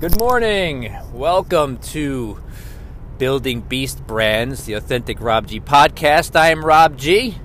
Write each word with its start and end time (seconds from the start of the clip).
Good 0.00 0.18
morning. 0.18 0.96
Welcome 1.12 1.76
to 1.88 2.42
Building 3.18 3.60
Beast 3.60 4.06
Brands, 4.06 4.64
the 4.64 4.72
authentic 4.72 5.20
Rob 5.20 5.46
G 5.46 5.60
podcast. 5.60 6.34
I 6.34 6.48
am 6.48 6.64
Rob 6.64 6.96
G. 6.96 7.36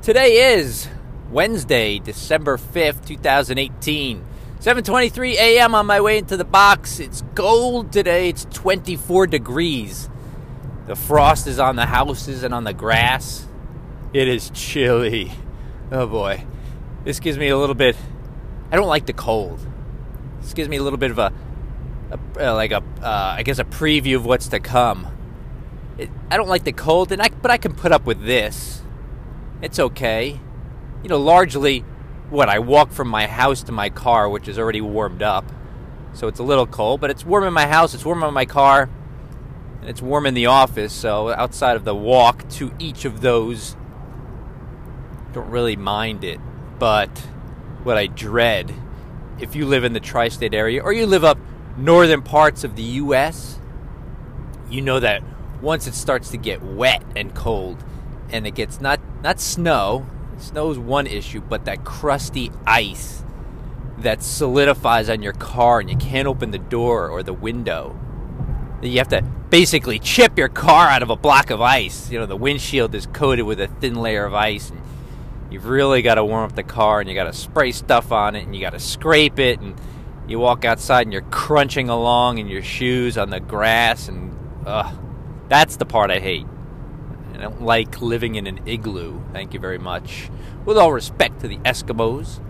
Today 0.00 0.54
is 0.54 0.88
Wednesday, 1.30 1.98
December 1.98 2.56
5th, 2.56 3.04
2018. 3.04 4.24
7:23 4.58 5.34
a.m. 5.34 5.74
on 5.74 5.84
my 5.84 6.00
way 6.00 6.16
into 6.16 6.38
the 6.38 6.46
box. 6.46 6.98
It's 6.98 7.22
cold 7.34 7.92
today. 7.92 8.30
It's 8.30 8.46
24 8.46 9.26
degrees. 9.26 10.08
The 10.86 10.96
frost 10.96 11.46
is 11.46 11.58
on 11.58 11.76
the 11.76 11.84
houses 11.84 12.42
and 12.42 12.54
on 12.54 12.64
the 12.64 12.72
grass. 12.72 13.46
It 14.14 14.28
is 14.28 14.48
chilly. 14.54 15.32
Oh 15.92 16.06
boy. 16.06 16.46
This 17.04 17.20
gives 17.20 17.36
me 17.36 17.48
a 17.48 17.58
little 17.58 17.74
bit 17.74 17.98
I 18.72 18.76
don't 18.76 18.88
like 18.88 19.04
the 19.04 19.12
cold. 19.12 19.60
This 20.40 20.54
gives 20.54 20.70
me 20.70 20.78
a 20.78 20.82
little 20.82 20.98
bit 20.98 21.10
of 21.10 21.18
a 21.18 21.34
a, 22.10 22.18
uh, 22.38 22.54
like 22.54 22.72
a, 22.72 22.82
uh, 23.02 23.34
I 23.38 23.42
guess 23.42 23.58
a 23.58 23.64
preview 23.64 24.16
of 24.16 24.24
what's 24.24 24.48
to 24.48 24.60
come. 24.60 25.06
It, 25.98 26.10
I 26.30 26.36
don't 26.36 26.48
like 26.48 26.64
the 26.64 26.72
cold, 26.72 27.12
and 27.12 27.20
I, 27.20 27.28
but 27.28 27.50
I 27.50 27.56
can 27.56 27.74
put 27.74 27.92
up 27.92 28.04
with 28.04 28.24
this. 28.24 28.82
It's 29.62 29.78
okay. 29.78 30.40
You 31.02 31.08
know, 31.08 31.18
largely, 31.18 31.80
what 32.30 32.48
I 32.48 32.58
walk 32.58 32.92
from 32.92 33.08
my 33.08 33.26
house 33.26 33.62
to 33.64 33.72
my 33.72 33.90
car, 33.90 34.28
which 34.28 34.48
is 34.48 34.58
already 34.58 34.80
warmed 34.80 35.22
up, 35.22 35.44
so 36.12 36.28
it's 36.28 36.40
a 36.40 36.42
little 36.42 36.66
cold, 36.66 37.00
but 37.00 37.10
it's 37.10 37.24
warm 37.24 37.44
in 37.44 37.52
my 37.52 37.66
house, 37.66 37.94
it's 37.94 38.04
warm 38.04 38.22
in 38.22 38.34
my 38.34 38.44
car, 38.44 38.88
and 39.80 39.88
it's 39.88 40.02
warm 40.02 40.26
in 40.26 40.34
the 40.34 40.46
office. 40.46 40.92
So 40.92 41.30
outside 41.30 41.76
of 41.76 41.84
the 41.84 41.94
walk 41.94 42.48
to 42.50 42.72
each 42.78 43.04
of 43.04 43.20
those, 43.20 43.76
don't 45.32 45.50
really 45.50 45.76
mind 45.76 46.24
it. 46.24 46.40
But 46.78 47.16
what 47.82 47.96
I 47.96 48.06
dread, 48.06 48.74
if 49.38 49.54
you 49.54 49.66
live 49.66 49.84
in 49.84 49.92
the 49.92 50.00
tri-state 50.00 50.54
area 50.54 50.82
or 50.82 50.92
you 50.92 51.06
live 51.06 51.24
up 51.24 51.38
northern 51.80 52.22
parts 52.22 52.64
of 52.64 52.76
the 52.76 52.82
U.S., 52.82 53.58
you 54.70 54.80
know 54.80 55.00
that 55.00 55.22
once 55.60 55.86
it 55.86 55.94
starts 55.94 56.30
to 56.30 56.36
get 56.36 56.62
wet 56.62 57.02
and 57.16 57.34
cold, 57.34 57.82
and 58.30 58.46
it 58.46 58.54
gets 58.54 58.80
not 58.80 59.00
not 59.22 59.40
snow, 59.40 60.06
snow 60.38 60.70
is 60.70 60.78
one 60.78 61.06
issue, 61.06 61.40
but 61.40 61.64
that 61.64 61.84
crusty 61.84 62.50
ice 62.66 63.24
that 63.98 64.22
solidifies 64.22 65.08
on 65.10 65.22
your 65.22 65.32
car, 65.32 65.80
and 65.80 65.90
you 65.90 65.96
can't 65.96 66.26
open 66.26 66.50
the 66.50 66.58
door 66.58 67.08
or 67.08 67.22
the 67.22 67.32
window. 67.32 67.98
You 68.82 68.98
have 68.98 69.08
to 69.08 69.22
basically 69.50 69.98
chip 69.98 70.38
your 70.38 70.48
car 70.48 70.88
out 70.88 71.02
of 71.02 71.10
a 71.10 71.16
block 71.16 71.50
of 71.50 71.60
ice. 71.60 72.10
You 72.10 72.18
know, 72.18 72.26
the 72.26 72.36
windshield 72.36 72.94
is 72.94 73.06
coated 73.06 73.44
with 73.44 73.60
a 73.60 73.66
thin 73.66 73.96
layer 73.96 74.24
of 74.24 74.32
ice. 74.32 74.70
And 74.70 74.80
you've 75.50 75.66
really 75.66 76.00
got 76.00 76.14
to 76.14 76.24
warm 76.24 76.44
up 76.44 76.56
the 76.56 76.62
car, 76.62 77.00
and 77.00 77.08
you 77.08 77.14
got 77.14 77.24
to 77.24 77.32
spray 77.32 77.72
stuff 77.72 78.10
on 78.10 78.36
it, 78.36 78.44
and 78.44 78.54
you 78.54 78.62
got 78.62 78.70
to 78.70 78.80
scrape 78.80 79.38
it, 79.38 79.60
and 79.60 79.78
you 80.30 80.38
walk 80.38 80.64
outside 80.64 81.02
and 81.02 81.12
you're 81.12 81.22
crunching 81.22 81.88
along 81.88 82.38
in 82.38 82.46
your 82.46 82.62
shoes 82.62 83.18
on 83.18 83.30
the 83.30 83.40
grass, 83.40 84.08
and 84.08 84.36
ugh, 84.66 84.96
that's 85.48 85.76
the 85.76 85.84
part 85.84 86.10
I 86.10 86.20
hate. 86.20 86.46
I 87.34 87.38
don't 87.38 87.62
like 87.62 88.00
living 88.00 88.36
in 88.36 88.46
an 88.46 88.60
igloo. 88.66 89.20
Thank 89.32 89.54
you 89.54 89.60
very 89.60 89.78
much. 89.78 90.30
With 90.64 90.78
all 90.78 90.92
respect 90.92 91.40
to 91.40 91.48
the 91.48 91.56
Eskimos. 91.58 92.40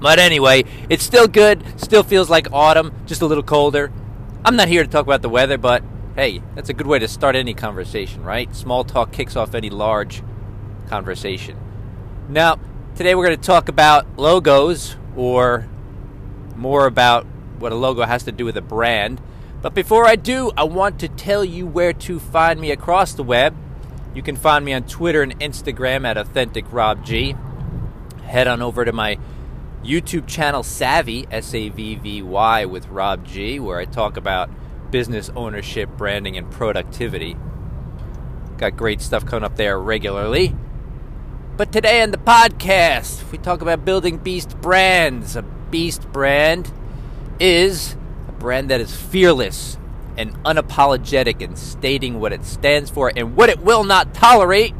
But 0.00 0.18
anyway, 0.18 0.64
it's 0.88 1.02
still 1.02 1.26
good. 1.26 1.64
Still 1.80 2.04
feels 2.04 2.30
like 2.30 2.52
autumn, 2.52 2.92
just 3.06 3.22
a 3.22 3.26
little 3.26 3.42
colder. 3.42 3.92
I'm 4.44 4.56
not 4.56 4.68
here 4.68 4.84
to 4.84 4.88
talk 4.88 5.04
about 5.04 5.22
the 5.22 5.28
weather, 5.28 5.58
but 5.58 5.82
hey, 6.14 6.42
that's 6.54 6.68
a 6.68 6.74
good 6.74 6.86
way 6.86 7.00
to 7.00 7.08
start 7.08 7.34
any 7.34 7.54
conversation, 7.54 8.22
right? 8.22 8.54
Small 8.54 8.84
talk 8.84 9.12
kicks 9.12 9.36
off 9.36 9.54
any 9.54 9.70
large 9.70 10.22
conversation. 10.88 11.58
Now, 12.28 12.60
today 12.94 13.14
we're 13.14 13.26
going 13.26 13.38
to 13.38 13.46
talk 13.46 13.68
about 13.68 14.18
logos 14.18 14.96
or 15.16 15.68
more 16.58 16.86
about 16.86 17.24
what 17.58 17.72
a 17.72 17.74
logo 17.74 18.02
has 18.02 18.24
to 18.24 18.32
do 18.32 18.44
with 18.44 18.56
a 18.56 18.62
brand. 18.62 19.20
But 19.62 19.74
before 19.74 20.06
I 20.06 20.16
do, 20.16 20.52
I 20.56 20.64
want 20.64 21.00
to 21.00 21.08
tell 21.08 21.44
you 21.44 21.66
where 21.66 21.92
to 21.92 22.20
find 22.20 22.60
me 22.60 22.70
across 22.70 23.14
the 23.14 23.24
web. 23.24 23.56
You 24.14 24.22
can 24.22 24.36
find 24.36 24.64
me 24.64 24.72
on 24.72 24.84
Twitter 24.84 25.22
and 25.22 25.38
Instagram 25.40 26.06
at 26.06 26.16
AuthenticRobG. 26.16 28.22
Head 28.22 28.46
on 28.46 28.62
over 28.62 28.84
to 28.84 28.92
my 28.92 29.18
YouTube 29.82 30.26
channel, 30.26 30.62
Savvy, 30.62 31.26
S 31.30 31.54
A 31.54 31.68
V 31.70 31.96
V 31.96 32.22
Y, 32.22 32.64
with 32.66 32.88
Rob 32.88 33.24
G, 33.24 33.58
where 33.58 33.78
I 33.78 33.84
talk 33.84 34.16
about 34.16 34.50
business 34.90 35.30
ownership, 35.34 35.90
branding, 35.96 36.36
and 36.36 36.50
productivity. 36.50 37.36
Got 38.56 38.76
great 38.76 39.00
stuff 39.00 39.24
coming 39.24 39.44
up 39.44 39.56
there 39.56 39.78
regularly. 39.78 40.54
But 41.56 41.72
today 41.72 42.02
on 42.02 42.10
the 42.10 42.18
podcast, 42.18 43.30
we 43.32 43.38
talk 43.38 43.62
about 43.62 43.84
building 43.84 44.18
beast 44.18 44.60
brands, 44.60 45.36
Beast 45.70 46.10
brand 46.12 46.72
is 47.40 47.96
a 48.28 48.32
brand 48.32 48.70
that 48.70 48.80
is 48.80 48.94
fearless 48.94 49.78
and 50.16 50.34
unapologetic 50.44 51.40
in 51.40 51.56
stating 51.56 52.18
what 52.18 52.32
it 52.32 52.44
stands 52.44 52.90
for 52.90 53.12
and 53.14 53.36
what 53.36 53.48
it 53.48 53.60
will 53.60 53.84
not 53.84 54.14
tolerate, 54.14 54.74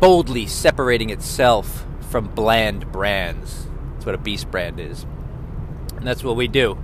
boldly 0.00 0.46
separating 0.46 1.10
itself 1.10 1.84
from 2.10 2.28
bland 2.28 2.90
brands. 2.90 3.66
That's 3.94 4.06
what 4.06 4.14
a 4.14 4.18
Beast 4.18 4.50
brand 4.50 4.80
is. 4.80 5.04
And 5.96 6.06
that's 6.06 6.24
what 6.24 6.36
we 6.36 6.48
do. 6.48 6.78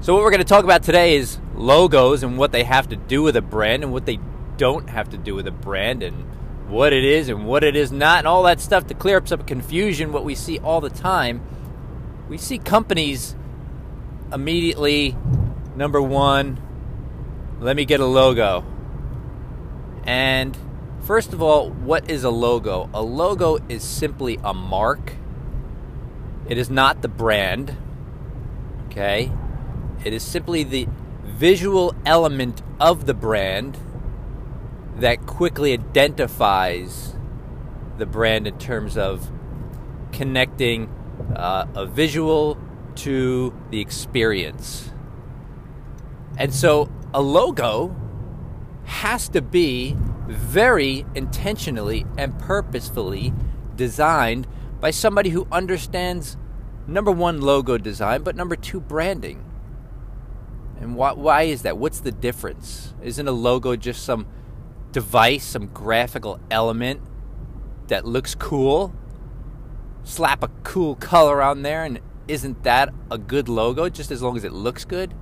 So, 0.00 0.14
what 0.14 0.22
we're 0.22 0.30
going 0.30 0.38
to 0.38 0.44
talk 0.44 0.64
about 0.64 0.82
today 0.82 1.16
is 1.16 1.38
logos 1.54 2.22
and 2.22 2.36
what 2.36 2.52
they 2.52 2.64
have 2.64 2.88
to 2.90 2.96
do 2.96 3.22
with 3.22 3.36
a 3.36 3.42
brand 3.42 3.82
and 3.82 3.92
what 3.92 4.04
they 4.04 4.18
don't 4.58 4.90
have 4.90 5.08
to 5.10 5.16
do 5.16 5.34
with 5.34 5.46
a 5.46 5.52
brand 5.52 6.02
and 6.02 6.24
what 6.68 6.92
it 6.92 7.04
is 7.04 7.28
and 7.28 7.46
what 7.46 7.64
it 7.64 7.76
is 7.76 7.92
not, 7.92 8.18
and 8.18 8.26
all 8.26 8.42
that 8.44 8.60
stuff 8.60 8.86
to 8.88 8.94
clear 8.94 9.16
up 9.16 9.28
some 9.28 9.42
confusion. 9.44 10.12
What 10.12 10.24
we 10.24 10.34
see 10.34 10.58
all 10.58 10.80
the 10.80 10.90
time, 10.90 11.42
we 12.28 12.38
see 12.38 12.58
companies 12.58 13.34
immediately, 14.32 15.16
number 15.76 16.02
one, 16.02 16.60
let 17.60 17.76
me 17.76 17.84
get 17.84 18.00
a 18.00 18.06
logo. 18.06 18.64
And 20.04 20.56
first 21.02 21.32
of 21.32 21.42
all, 21.42 21.70
what 21.70 22.10
is 22.10 22.24
a 22.24 22.30
logo? 22.30 22.90
A 22.92 23.02
logo 23.02 23.58
is 23.68 23.82
simply 23.82 24.38
a 24.42 24.52
mark, 24.52 25.14
it 26.48 26.58
is 26.58 26.70
not 26.70 27.02
the 27.02 27.08
brand. 27.08 27.76
Okay? 28.86 29.32
It 30.04 30.12
is 30.12 30.22
simply 30.22 30.62
the 30.62 30.88
visual 31.24 31.94
element 32.04 32.62
of 32.80 33.06
the 33.06 33.14
brand 33.14 33.76
that 34.96 35.26
quickly 35.26 35.72
identifies 35.72 37.14
the 37.98 38.06
brand 38.06 38.46
in 38.46 38.58
terms 38.58 38.96
of 38.96 39.30
connecting 40.12 40.88
uh, 41.34 41.66
a 41.74 41.86
visual 41.86 42.58
to 42.94 43.54
the 43.70 43.80
experience. 43.80 44.90
And 46.38 46.52
so 46.52 46.90
a 47.12 47.20
logo 47.20 47.94
has 48.84 49.28
to 49.30 49.42
be 49.42 49.96
very 50.26 51.04
intentionally 51.14 52.06
and 52.16 52.38
purposefully 52.38 53.32
designed 53.74 54.46
by 54.80 54.90
somebody 54.90 55.30
who 55.30 55.46
understands 55.50 56.36
number 56.86 57.10
one, 57.10 57.40
logo 57.40 57.78
design, 57.78 58.22
but 58.22 58.36
number 58.36 58.56
two, 58.56 58.80
branding. 58.80 59.44
And 60.80 60.94
why, 60.94 61.12
why 61.12 61.42
is 61.42 61.62
that? 61.62 61.78
What's 61.78 62.00
the 62.00 62.12
difference? 62.12 62.94
Isn't 63.02 63.26
a 63.26 63.32
logo 63.32 63.76
just 63.76 64.04
some 64.04 64.26
device, 64.96 65.44
some 65.44 65.66
graphical 65.66 66.40
element 66.50 67.02
that 67.88 68.06
looks 68.06 68.34
cool, 68.34 68.94
slap 70.04 70.42
a 70.42 70.48
cool 70.62 70.94
color 70.94 71.42
on 71.42 71.60
there, 71.60 71.84
and 71.84 72.00
isn't 72.26 72.62
that 72.62 72.88
a 73.10 73.18
good 73.18 73.46
logo 73.46 73.90
just 73.90 74.10
as 74.10 74.22
long 74.22 74.38
as 74.38 74.42
it 74.42 74.52
looks 74.52 74.86
good? 74.86 75.12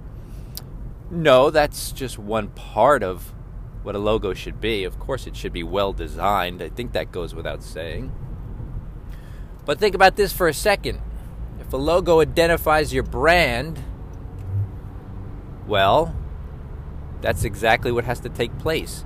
No, 1.11 1.51
that's 1.51 1.91
just 1.91 2.21
one 2.21 2.51
part 2.51 3.03
of 3.03 3.35
what 3.83 3.97
a 3.97 3.99
logo 3.99 4.33
should 4.33 4.61
be. 4.61 4.85
Of 4.85 5.01
course, 5.01 5.27
it 5.27 5.35
should 5.35 5.53
be 5.53 5.65
well 5.65 5.93
designed. 5.93 6.63
I 6.63 6.69
think 6.69 6.93
that 6.93 7.11
goes 7.11 7.35
without 7.35 7.65
saying. 7.65 8.13
But 9.65 9.81
think 9.81 9.97
about 9.97 10.15
this 10.15 10.33
for 10.33 10.47
a 10.47 10.55
second. 10.55 11.01
If 11.59 11.73
a 11.73 11.77
logo 11.77 12.21
identifies 12.21 12.95
your 12.95 13.03
brand, 13.03 13.83
well, 15.67 16.15
that's 17.21 17.43
exactly 17.43 17.91
what 17.91 18.05
has 18.05 18.21
to 18.21 18.29
take 18.29 18.57
place. 18.61 19.05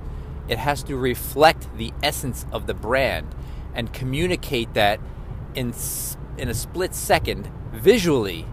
It 0.49 0.57
has 0.57 0.83
to 0.83 0.97
reflect 0.97 1.77
the 1.77 1.93
essence 2.03 2.45
of 2.51 2.67
the 2.67 2.73
brand 2.73 3.35
and 3.73 3.93
communicate 3.93 4.73
that 4.73 4.99
in 5.55 5.73
in 6.37 6.49
a 6.49 6.53
split 6.53 6.95
second 6.95 7.51
visually 7.71 8.45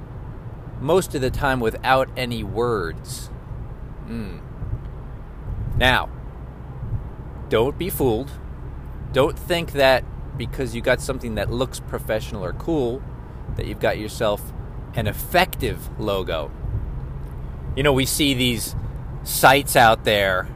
most 0.81 1.15
of 1.15 1.21
the 1.21 1.31
time 1.31 1.61
without 1.61 2.09
any 2.17 2.45
words. 2.45 3.31
Mm. 4.07 4.41
Now, 5.77 6.11
don't 7.49 7.79
be 7.79 7.91
fooled. 7.91 8.31
Don't 9.13 9.39
think 9.39 9.73
that 9.73 10.05
because 10.37 10.75
you 10.75 10.83
got 10.83 11.01
something 11.01 11.37
that 11.37 11.51
looks 11.51 11.81
professional 11.81 12.45
or 12.45 12.53
cool 12.53 13.03
that 13.57 13.67
you've 13.67 13.81
got 13.81 13.99
yourself 13.99 14.53
an 14.95 15.07
effective 15.07 15.89
logo. 15.99 16.51
You 17.75 17.83
know, 17.83 17.93
we 17.93 18.07
see 18.07 18.35
these 18.35 18.75
sites 19.23 19.77
out 19.77 20.05
there 20.05 20.49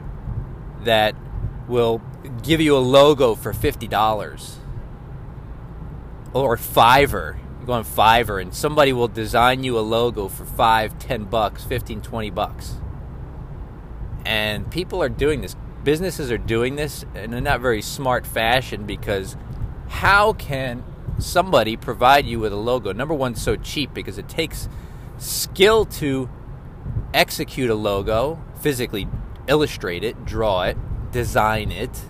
that 0.83 1.15
will 1.71 2.01
give 2.43 2.59
you 2.59 2.75
a 2.75 2.79
logo 2.79 3.33
for 3.33 3.53
$50 3.53 4.55
or 6.33 6.57
Fiverr. 6.57 7.37
You 7.61 7.65
go 7.65 7.73
on 7.73 7.85
Fiverr 7.85 8.41
and 8.41 8.53
somebody 8.53 8.91
will 8.91 9.07
design 9.07 9.63
you 9.63 9.79
a 9.79 9.81
logo 9.81 10.27
for 10.27 10.45
5, 10.45 10.99
10 10.99 11.23
bucks, 11.23 11.63
15, 11.63 12.01
20 12.01 12.29
bucks. 12.29 12.75
And 14.25 14.69
people 14.69 15.01
are 15.01 15.09
doing 15.09 15.41
this. 15.41 15.55
Businesses 15.83 16.29
are 16.29 16.37
doing 16.37 16.75
this 16.75 17.05
in 17.15 17.33
a 17.33 17.41
not 17.41 17.61
very 17.61 17.81
smart 17.81 18.27
fashion 18.27 18.85
because 18.85 19.35
how 19.87 20.33
can 20.33 20.83
somebody 21.19 21.77
provide 21.77 22.25
you 22.25 22.39
with 22.39 22.51
a 22.51 22.57
logo? 22.57 22.91
Number 22.91 23.13
one, 23.13 23.33
so 23.33 23.55
cheap 23.55 23.93
because 23.93 24.17
it 24.17 24.27
takes 24.27 24.67
skill 25.17 25.85
to 25.85 26.29
execute 27.13 27.69
a 27.69 27.75
logo, 27.75 28.43
physically 28.59 29.07
illustrate 29.47 30.03
it, 30.03 30.23
draw 30.25 30.63
it, 30.63 30.77
design 31.11 31.71
it. 31.71 32.05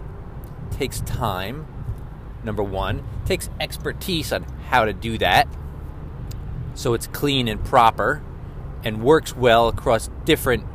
takes 0.72 1.02
time. 1.02 1.68
Number 2.44 2.64
one, 2.64 3.04
takes 3.26 3.50
expertise 3.60 4.32
on 4.32 4.44
how 4.70 4.86
to 4.86 4.94
do 4.94 5.18
that 5.20 5.48
so 6.74 6.94
it's 6.94 7.08
clean 7.08 7.48
and 7.48 7.64
proper 7.64 8.22
and 8.84 9.04
works 9.04 9.36
well 9.36 9.68
across 9.68 10.10
different 10.26 10.66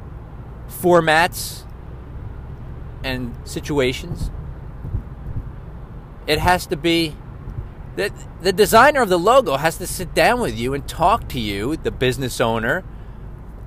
formats 0.68 1.64
and 3.02 3.34
situations. 3.44 4.30
It 6.26 6.38
has 6.38 6.66
to 6.66 6.76
be 6.76 7.16
that 7.96 8.12
the 8.42 8.52
designer 8.52 9.00
of 9.00 9.08
the 9.08 9.18
logo 9.18 9.56
has 9.56 9.78
to 9.78 9.86
sit 9.86 10.14
down 10.14 10.40
with 10.40 10.56
you 10.56 10.74
and 10.74 10.86
talk 10.86 11.28
to 11.30 11.40
you, 11.40 11.76
the 11.76 11.90
business 11.90 12.40
owner, 12.40 12.84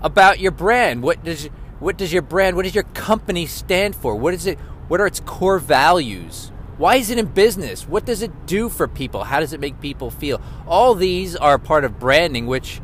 about 0.01 0.39
your 0.39 0.51
brand. 0.51 1.01
What 1.01 1.23
does 1.23 1.49
what 1.79 1.97
does 1.97 2.11
your 2.11 2.21
brand, 2.21 2.55
what 2.55 2.63
does 2.63 2.75
your 2.75 2.83
company 2.83 3.45
stand 3.45 3.95
for? 3.95 4.15
What 4.15 4.33
is 4.33 4.45
it 4.45 4.59
what 4.89 4.99
are 4.99 5.07
its 5.07 5.19
core 5.19 5.59
values? 5.59 6.51
Why 6.77 6.95
is 6.95 7.09
it 7.09 7.17
in 7.17 7.27
business? 7.27 7.87
What 7.87 8.05
does 8.05 8.21
it 8.21 8.47
do 8.47 8.69
for 8.69 8.87
people? 8.87 9.23
How 9.23 9.39
does 9.39 9.53
it 9.53 9.59
make 9.59 9.79
people 9.81 10.09
feel? 10.09 10.41
All 10.65 10.95
these 10.95 11.35
are 11.35 11.59
part 11.59 11.83
of 11.83 11.99
branding, 11.99 12.47
which 12.47 12.81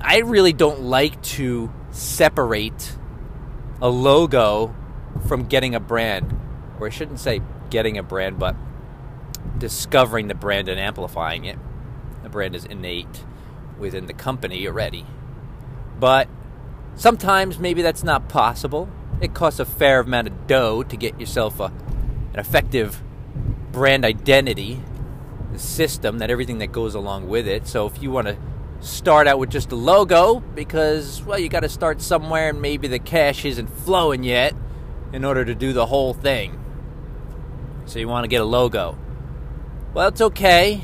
I 0.00 0.18
really 0.18 0.52
don't 0.52 0.82
like 0.82 1.20
to 1.22 1.70
separate 1.90 2.96
a 3.82 3.88
logo 3.88 4.74
from 5.26 5.46
getting 5.46 5.74
a 5.74 5.80
brand. 5.80 6.34
Or 6.78 6.86
I 6.86 6.90
shouldn't 6.90 7.20
say 7.20 7.42
getting 7.68 7.98
a 7.98 8.02
brand, 8.02 8.38
but 8.38 8.56
discovering 9.58 10.28
the 10.28 10.34
brand 10.34 10.68
and 10.68 10.80
amplifying 10.80 11.44
it. 11.44 11.58
The 12.22 12.28
brand 12.28 12.54
is 12.54 12.64
innate 12.64 13.24
within 13.78 14.06
the 14.06 14.14
company 14.14 14.66
already. 14.66 15.04
But 15.98 16.28
sometimes 16.96 17.58
maybe 17.58 17.82
that's 17.82 18.04
not 18.04 18.28
possible. 18.28 18.88
It 19.20 19.34
costs 19.34 19.60
a 19.60 19.64
fair 19.64 20.00
amount 20.00 20.28
of 20.28 20.46
dough 20.46 20.82
to 20.84 20.96
get 20.96 21.20
yourself 21.20 21.60
a, 21.60 21.72
an 22.32 22.38
effective 22.38 23.02
brand 23.72 24.04
identity, 24.04 24.80
system, 25.56 26.18
that 26.18 26.30
everything 26.30 26.58
that 26.58 26.72
goes 26.72 26.94
along 26.94 27.28
with 27.28 27.46
it. 27.46 27.66
So 27.66 27.86
if 27.86 28.02
you 28.02 28.10
want 28.10 28.28
to 28.28 28.36
start 28.80 29.26
out 29.26 29.38
with 29.38 29.50
just 29.50 29.72
a 29.72 29.76
logo, 29.76 30.40
because, 30.40 31.22
well, 31.22 31.38
you 31.38 31.48
got 31.48 31.60
to 31.60 31.68
start 31.68 32.00
somewhere 32.00 32.50
and 32.50 32.62
maybe 32.62 32.88
the 32.88 32.98
cash 32.98 33.44
isn't 33.44 33.68
flowing 33.68 34.24
yet 34.24 34.54
in 35.12 35.24
order 35.24 35.44
to 35.44 35.54
do 35.54 35.72
the 35.72 35.86
whole 35.86 36.14
thing. 36.14 36.58
So 37.84 37.98
you 37.98 38.08
want 38.08 38.24
to 38.24 38.28
get 38.28 38.40
a 38.40 38.44
logo. 38.44 38.96
Well, 39.92 40.08
it's 40.08 40.20
okay, 40.20 40.82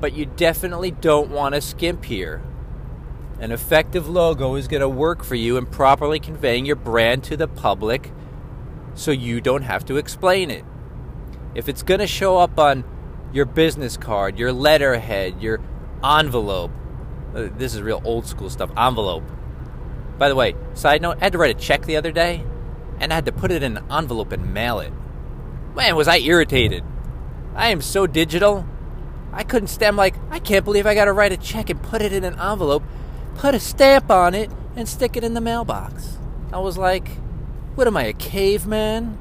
but 0.00 0.14
you 0.14 0.26
definitely 0.26 0.90
don't 0.90 1.30
want 1.30 1.54
to 1.54 1.60
skimp 1.60 2.04
here. 2.04 2.42
An 3.40 3.52
effective 3.52 4.08
logo 4.08 4.54
is 4.54 4.68
going 4.68 4.80
to 4.80 4.88
work 4.88 5.24
for 5.24 5.34
you 5.34 5.56
in 5.56 5.66
properly 5.66 6.20
conveying 6.20 6.64
your 6.64 6.76
brand 6.76 7.24
to 7.24 7.36
the 7.36 7.48
public 7.48 8.12
so 8.94 9.10
you 9.10 9.40
don't 9.40 9.62
have 9.62 9.84
to 9.86 9.96
explain 9.96 10.50
it. 10.50 10.64
If 11.54 11.68
it's 11.68 11.82
going 11.82 12.00
to 12.00 12.06
show 12.06 12.38
up 12.38 12.58
on 12.58 12.84
your 13.32 13.44
business 13.44 13.96
card, 13.96 14.38
your 14.38 14.52
letterhead, 14.52 15.42
your 15.42 15.60
envelope, 16.04 16.70
uh, 17.34 17.48
this 17.56 17.74
is 17.74 17.82
real 17.82 18.02
old 18.04 18.26
school 18.26 18.50
stuff, 18.50 18.70
envelope. 18.76 19.24
By 20.18 20.28
the 20.28 20.34
way, 20.34 20.54
side 20.74 21.02
note, 21.02 21.18
I 21.20 21.24
had 21.24 21.32
to 21.32 21.38
write 21.38 21.56
a 21.56 21.58
check 21.58 21.84
the 21.84 21.96
other 21.96 22.12
day 22.12 22.44
and 23.00 23.12
I 23.12 23.16
had 23.16 23.26
to 23.26 23.32
put 23.32 23.50
it 23.50 23.62
in 23.62 23.76
an 23.76 23.84
envelope 23.90 24.32
and 24.32 24.54
mail 24.54 24.78
it. 24.78 24.92
Man, 25.74 25.96
was 25.96 26.06
I 26.06 26.18
irritated. 26.18 26.84
I 27.54 27.70
am 27.70 27.80
so 27.80 28.06
digital. 28.06 28.66
I 29.32 29.42
couldn't 29.42 29.68
stand 29.68 29.96
like 29.96 30.14
I 30.30 30.38
can't 30.38 30.64
believe 30.64 30.86
I 30.86 30.94
got 30.94 31.06
to 31.06 31.12
write 31.12 31.32
a 31.32 31.36
check 31.36 31.70
and 31.70 31.82
put 31.82 32.02
it 32.02 32.12
in 32.12 32.22
an 32.24 32.38
envelope, 32.38 32.82
put 33.34 33.54
a 33.54 33.60
stamp 33.60 34.10
on 34.10 34.34
it, 34.34 34.50
and 34.76 34.88
stick 34.88 35.16
it 35.16 35.24
in 35.24 35.34
the 35.34 35.40
mailbox. 35.40 36.18
I 36.52 36.58
was 36.58 36.78
like, 36.78 37.08
what 37.74 37.86
am 37.86 37.96
I, 37.96 38.04
a 38.04 38.12
caveman? 38.12 39.18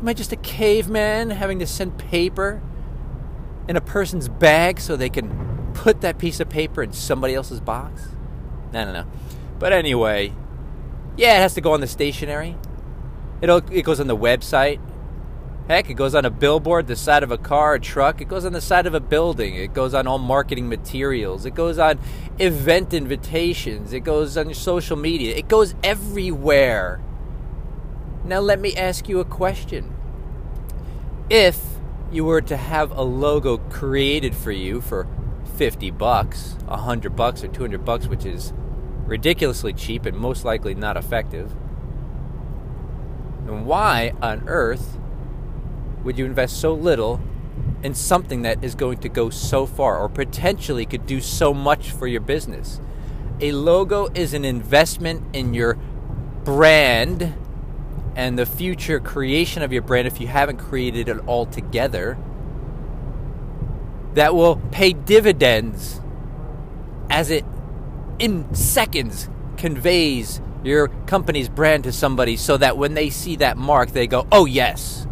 Am 0.00 0.08
I 0.08 0.14
just 0.14 0.32
a 0.32 0.36
caveman 0.36 1.30
having 1.30 1.58
to 1.60 1.66
send 1.66 1.98
paper 1.98 2.62
in 3.68 3.76
a 3.76 3.80
person's 3.80 4.28
bag 4.28 4.80
so 4.80 4.96
they 4.96 5.08
can 5.08 5.72
put 5.74 6.00
that 6.02 6.18
piece 6.18 6.40
of 6.40 6.48
paper 6.48 6.82
in 6.82 6.92
somebody 6.92 7.34
else's 7.34 7.60
box? 7.60 8.08
I 8.72 8.84
don't 8.84 8.92
know. 8.92 9.06
But 9.58 9.72
anyway, 9.72 10.32
yeah, 11.16 11.38
it 11.38 11.40
has 11.40 11.54
to 11.54 11.60
go 11.60 11.72
on 11.72 11.80
the 11.80 11.86
stationery. 11.86 12.56
It'll 13.40 13.62
it 13.70 13.82
goes 13.84 14.00
on 14.00 14.06
the 14.06 14.16
website. 14.16 14.80
Heck, 15.68 15.88
it 15.88 15.94
goes 15.94 16.14
on 16.14 16.26
a 16.26 16.30
billboard, 16.30 16.88
the 16.88 16.96
side 16.96 17.22
of 17.22 17.30
a 17.30 17.38
car, 17.38 17.74
a 17.74 17.80
truck. 17.80 18.20
It 18.20 18.28
goes 18.28 18.44
on 18.44 18.52
the 18.52 18.60
side 18.60 18.86
of 18.86 18.92
a 18.92 19.00
building. 19.00 19.54
It 19.54 19.72
goes 19.72 19.94
on 19.94 20.06
all 20.06 20.18
marketing 20.18 20.68
materials. 20.68 21.46
It 21.46 21.54
goes 21.54 21.78
on 21.78 21.98
event 22.38 22.92
invitations. 22.92 23.94
It 23.94 24.00
goes 24.00 24.36
on 24.36 24.52
social 24.52 24.96
media. 24.96 25.34
It 25.34 25.48
goes 25.48 25.74
everywhere. 25.82 27.00
Now, 28.26 28.40
let 28.40 28.60
me 28.60 28.76
ask 28.76 29.08
you 29.08 29.20
a 29.20 29.24
question. 29.24 29.94
If 31.30 31.58
you 32.12 32.26
were 32.26 32.42
to 32.42 32.58
have 32.58 32.90
a 32.90 33.02
logo 33.02 33.56
created 33.56 34.34
for 34.34 34.52
you 34.52 34.82
for 34.82 35.08
50 35.56 35.90
bucks, 35.92 36.56
100 36.66 37.16
bucks, 37.16 37.42
or 37.42 37.48
200 37.48 37.86
bucks, 37.86 38.06
which 38.06 38.26
is 38.26 38.52
ridiculously 39.06 39.72
cheap 39.72 40.04
and 40.04 40.16
most 40.16 40.44
likely 40.44 40.74
not 40.74 40.98
effective, 40.98 41.50
then 43.46 43.64
why 43.64 44.12
on 44.20 44.44
earth 44.46 44.98
would 46.04 46.18
you 46.18 46.24
invest 46.24 46.60
so 46.60 46.74
little 46.74 47.20
in 47.82 47.94
something 47.94 48.42
that 48.42 48.62
is 48.62 48.74
going 48.74 48.98
to 48.98 49.08
go 49.08 49.30
so 49.30 49.66
far 49.66 49.98
or 49.98 50.08
potentially 50.08 50.86
could 50.86 51.06
do 51.06 51.20
so 51.20 51.52
much 51.52 51.90
for 51.90 52.06
your 52.06 52.20
business? 52.20 52.80
A 53.40 53.52
logo 53.52 54.08
is 54.14 54.34
an 54.34 54.44
investment 54.44 55.24
in 55.34 55.54
your 55.54 55.74
brand 56.44 57.34
and 58.16 58.38
the 58.38 58.46
future 58.46 59.00
creation 59.00 59.62
of 59.62 59.72
your 59.72 59.82
brand 59.82 60.06
if 60.06 60.20
you 60.20 60.26
haven't 60.26 60.58
created 60.58 61.08
it 61.08 61.18
all 61.26 61.46
together 61.46 62.16
that 64.14 64.34
will 64.34 64.56
pay 64.70 64.92
dividends 64.92 66.00
as 67.10 67.30
it 67.30 67.44
in 68.18 68.54
seconds 68.54 69.28
conveys 69.56 70.40
your 70.62 70.88
company's 71.06 71.48
brand 71.48 71.84
to 71.84 71.92
somebody 71.92 72.36
so 72.36 72.56
that 72.56 72.76
when 72.76 72.94
they 72.94 73.10
see 73.10 73.36
that 73.36 73.56
mark 73.56 73.90
they 73.90 74.06
go 74.06 74.26
oh 74.30 74.44
yes 74.44 75.06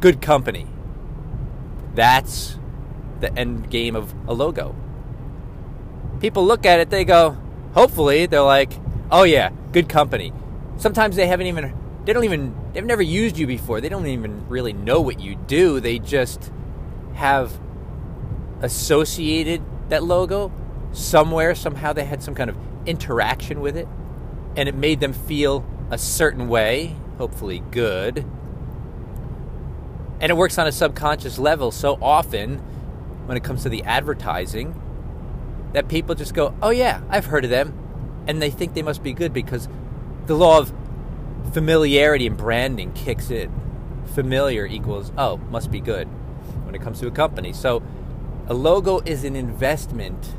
good 0.00 0.20
company. 0.20 0.66
That's 1.94 2.58
the 3.20 3.36
end 3.36 3.70
game 3.70 3.96
of 3.96 4.14
a 4.28 4.34
logo. 4.34 4.74
People 6.20 6.44
look 6.44 6.66
at 6.66 6.80
it, 6.80 6.90
they 6.90 7.04
go, 7.04 7.36
hopefully, 7.72 8.26
they're 8.26 8.42
like, 8.42 8.72
oh 9.10 9.22
yeah, 9.22 9.50
good 9.72 9.88
company. 9.88 10.32
Sometimes 10.76 11.16
they 11.16 11.26
haven't 11.26 11.46
even, 11.46 11.74
they 12.04 12.12
don't 12.12 12.24
even, 12.24 12.54
they've 12.72 12.84
never 12.84 13.02
used 13.02 13.38
you 13.38 13.46
before. 13.46 13.80
They 13.80 13.88
don't 13.88 14.06
even 14.06 14.46
really 14.48 14.72
know 14.72 15.00
what 15.00 15.20
you 15.20 15.36
do. 15.36 15.80
They 15.80 15.98
just 15.98 16.52
have 17.14 17.58
associated 18.60 19.62
that 19.88 20.04
logo 20.04 20.52
somewhere. 20.92 21.54
Somehow 21.54 21.92
they 21.92 22.04
had 22.04 22.22
some 22.22 22.34
kind 22.34 22.50
of 22.50 22.56
interaction 22.84 23.60
with 23.60 23.76
it, 23.76 23.88
and 24.56 24.68
it 24.68 24.74
made 24.74 25.00
them 25.00 25.12
feel 25.12 25.64
a 25.90 25.98
certain 25.98 26.48
way, 26.48 26.96
hopefully 27.16 27.62
good 27.70 28.26
and 30.20 30.30
it 30.30 30.36
works 30.36 30.58
on 30.58 30.66
a 30.66 30.72
subconscious 30.72 31.38
level 31.38 31.70
so 31.70 31.98
often 32.00 32.58
when 33.26 33.36
it 33.36 33.44
comes 33.44 33.62
to 33.64 33.68
the 33.68 33.82
advertising 33.82 34.80
that 35.72 35.88
people 35.88 36.14
just 36.14 36.32
go, 36.32 36.54
oh, 36.62 36.70
yeah, 36.70 37.02
I've 37.10 37.26
heard 37.26 37.44
of 37.44 37.50
them. 37.50 38.24
And 38.26 38.40
they 38.40 38.50
think 38.50 38.74
they 38.74 38.82
must 38.82 39.02
be 39.02 39.12
good 39.12 39.32
because 39.32 39.68
the 40.26 40.34
law 40.34 40.58
of 40.58 40.72
familiarity 41.52 42.26
and 42.26 42.36
branding 42.36 42.92
kicks 42.92 43.30
in. 43.30 43.52
Familiar 44.14 44.66
equals, 44.66 45.12
oh, 45.18 45.36
must 45.50 45.70
be 45.70 45.80
good 45.80 46.06
when 46.64 46.74
it 46.74 46.80
comes 46.80 47.00
to 47.00 47.06
a 47.06 47.10
company. 47.10 47.52
So 47.52 47.82
a 48.46 48.54
logo 48.54 49.00
is 49.00 49.24
an 49.24 49.36
investment 49.36 50.34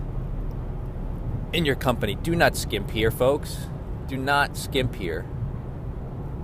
in 1.54 1.66
your 1.66 1.76
company. 1.76 2.16
Do 2.16 2.36
not 2.36 2.56
skimp 2.56 2.92
here, 2.92 3.12
folks. 3.12 3.68
Do 4.08 4.18
not 4.18 4.58
skimp 4.58 4.96
here. 4.96 5.26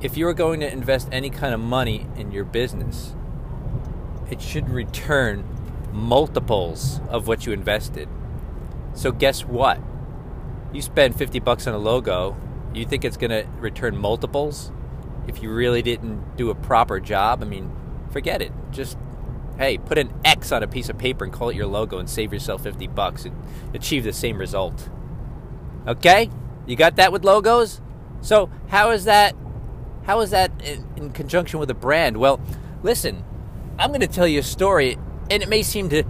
If 0.01 0.17
you 0.17 0.27
are 0.27 0.33
going 0.33 0.59
to 0.59 0.71
invest 0.71 1.07
any 1.11 1.29
kind 1.29 1.53
of 1.53 1.59
money 1.59 2.07
in 2.15 2.31
your 2.31 2.43
business, 2.43 3.15
it 4.33 4.41
should 4.41 4.67
return 4.67 5.45
multiples 5.91 6.99
of 7.07 7.27
what 7.27 7.45
you 7.45 7.53
invested. 7.53 8.09
So 8.95 9.11
guess 9.11 9.45
what? 9.45 9.79
You 10.73 10.81
spend 10.81 11.15
50 11.15 11.39
bucks 11.39 11.67
on 11.67 11.75
a 11.75 11.77
logo, 11.77 12.35
you 12.73 12.83
think 12.85 13.05
it's 13.05 13.15
going 13.15 13.29
to 13.29 13.47
return 13.59 13.95
multiples? 13.95 14.71
If 15.27 15.43
you 15.43 15.53
really 15.53 15.83
didn't 15.83 16.35
do 16.35 16.49
a 16.49 16.55
proper 16.55 16.99
job, 16.99 17.43
I 17.43 17.45
mean, 17.45 17.71
forget 18.11 18.41
it. 18.41 18.51
Just 18.71 18.97
Hey, 19.57 19.77
put 19.77 19.99
an 19.99 20.11
X 20.25 20.51
on 20.51 20.63
a 20.63 20.67
piece 20.67 20.89
of 20.89 20.97
paper 20.97 21.23
and 21.23 21.31
call 21.31 21.49
it 21.49 21.55
your 21.55 21.67
logo 21.67 21.99
and 21.99 22.09
save 22.09 22.33
yourself 22.33 22.63
50 22.63 22.87
bucks 22.87 23.23
and 23.25 23.35
achieve 23.75 24.03
the 24.03 24.11
same 24.11 24.39
result. 24.39 24.89
Okay? 25.85 26.31
You 26.65 26.75
got 26.75 26.95
that 26.95 27.11
with 27.11 27.23
logos? 27.23 27.79
So, 28.21 28.49
how 28.69 28.89
is 28.89 29.05
that 29.05 29.35
how 30.05 30.21
is 30.21 30.31
that 30.31 30.51
in, 30.63 30.87
in 30.95 31.11
conjunction 31.11 31.59
with 31.59 31.69
a 31.69 31.75
brand? 31.75 32.17
Well, 32.17 32.41
listen, 32.81 33.23
I'm 33.77 33.89
going 33.89 34.01
to 34.01 34.07
tell 34.07 34.27
you 34.27 34.39
a 34.39 34.43
story 34.43 34.97
and 35.29 35.41
it 35.41 35.49
may 35.49 35.63
seem 35.63 35.89
to 35.89 36.03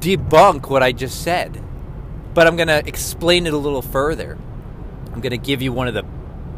debunk 0.00 0.68
what 0.68 0.82
I 0.82 0.92
just 0.92 1.22
said, 1.22 1.62
but 2.34 2.46
I'm 2.46 2.56
going 2.56 2.68
to 2.68 2.86
explain 2.86 3.46
it 3.46 3.54
a 3.54 3.58
little 3.58 3.82
further. 3.82 4.36
I'm 5.12 5.20
going 5.20 5.30
to 5.30 5.38
give 5.38 5.62
you 5.62 5.72
one 5.72 5.88
of 5.88 5.94
the 5.94 6.04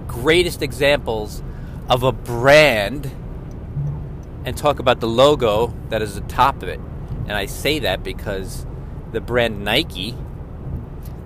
greatest 0.09 0.63
examples 0.63 1.43
of 1.89 2.03
a 2.03 2.13
brand 2.13 3.11
and 4.45 4.57
talk 4.57 4.79
about 4.79 5.01
the 5.01 5.07
logo 5.07 5.73
that 5.91 6.03
is 6.03 6.15
the 6.15 6.23
top 6.23 6.63
of 6.63 6.69
it. 6.69 6.81
And 7.27 7.33
I 7.33 7.47
say 7.47 7.81
that 7.81 8.03
because 8.03 8.67
the 9.13 9.21
brand 9.21 9.65
Nike, 9.65 10.17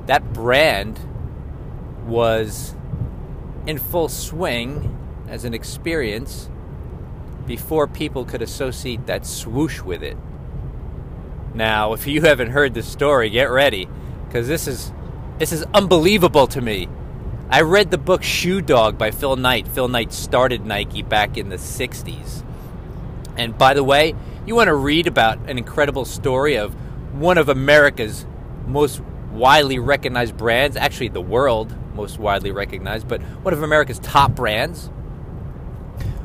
that 0.07 0.33
brand 0.33 1.01
was 2.07 2.75
in 3.67 3.79
full 3.79 4.09
swing 4.09 4.97
as 5.29 5.45
an 5.45 5.55
experience 5.55 6.49
before 7.49 7.89
people 7.89 8.25
could 8.25 8.43
associate 8.43 9.07
that 9.07 9.27
swoosh 9.27 9.81
with 9.81 10.03
it. 10.05 10.17
Now, 11.55 11.95
if 11.95 12.07
you 12.07 12.23
haven't 12.23 12.51
heard 12.51 12.75
the 12.75 12.83
story, 12.83 13.31
get 13.31 13.51
ready 13.51 13.89
because 14.27 14.47
this 14.47 14.69
is 14.69 14.93
this 15.39 15.51
is 15.51 15.65
unbelievable 15.75 16.47
to 16.49 16.61
me. 16.61 16.89
I 17.49 17.63
read 17.63 17.91
the 17.91 17.99
book 17.99 18.23
Shoe 18.23 18.61
Dog 18.61 18.99
by 18.99 19.11
Phil 19.11 19.37
Knight. 19.37 19.67
Phil 19.67 19.89
Knight 19.89 20.13
started 20.13 20.67
Nike 20.67 21.03
back 21.03 21.39
in 21.39 21.49
the 21.49 21.57
60s. 21.57 22.45
And 23.37 23.57
by 23.57 23.73
the 23.73 23.83
way, 23.83 24.15
you 24.47 24.55
want 24.55 24.69
to 24.69 24.75
read 24.75 25.07
about 25.07 25.39
an 25.49 25.57
incredible 25.57 26.05
story 26.05 26.57
of 26.57 26.75
one 27.15 27.39
of 27.39 27.49
America's 27.49 28.27
most 28.67 29.01
widely 29.33 29.79
recognized 29.79 30.37
brands, 30.37 30.77
actually, 30.77 31.09
the 31.09 31.21
world 31.21 31.75
most 31.95 32.19
widely 32.19 32.51
recognized, 32.51 33.09
but 33.09 33.23
one 33.43 33.55
of 33.55 33.63
America's 33.63 33.99
top 34.01 34.33
brands. 34.33 34.89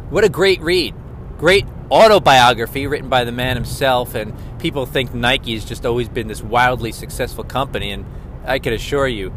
What 0.09 0.23
a 0.23 0.29
great 0.29 0.59
read! 0.61 0.93
Great 1.37 1.65
autobiography 1.91 2.87
written 2.87 3.09
by 3.09 3.23
the 3.23 3.31
man 3.31 3.55
himself, 3.55 4.15
and 4.15 4.33
people 4.59 4.85
think 4.85 5.13
Nike 5.13 5.53
has 5.53 5.65
just 5.65 5.85
always 5.85 6.09
been 6.09 6.27
this 6.27 6.41
wildly 6.41 6.91
successful 6.91 7.43
company, 7.43 7.91
and 7.91 8.05
I 8.45 8.59
can 8.59 8.73
assure 8.73 9.07
you, 9.07 9.33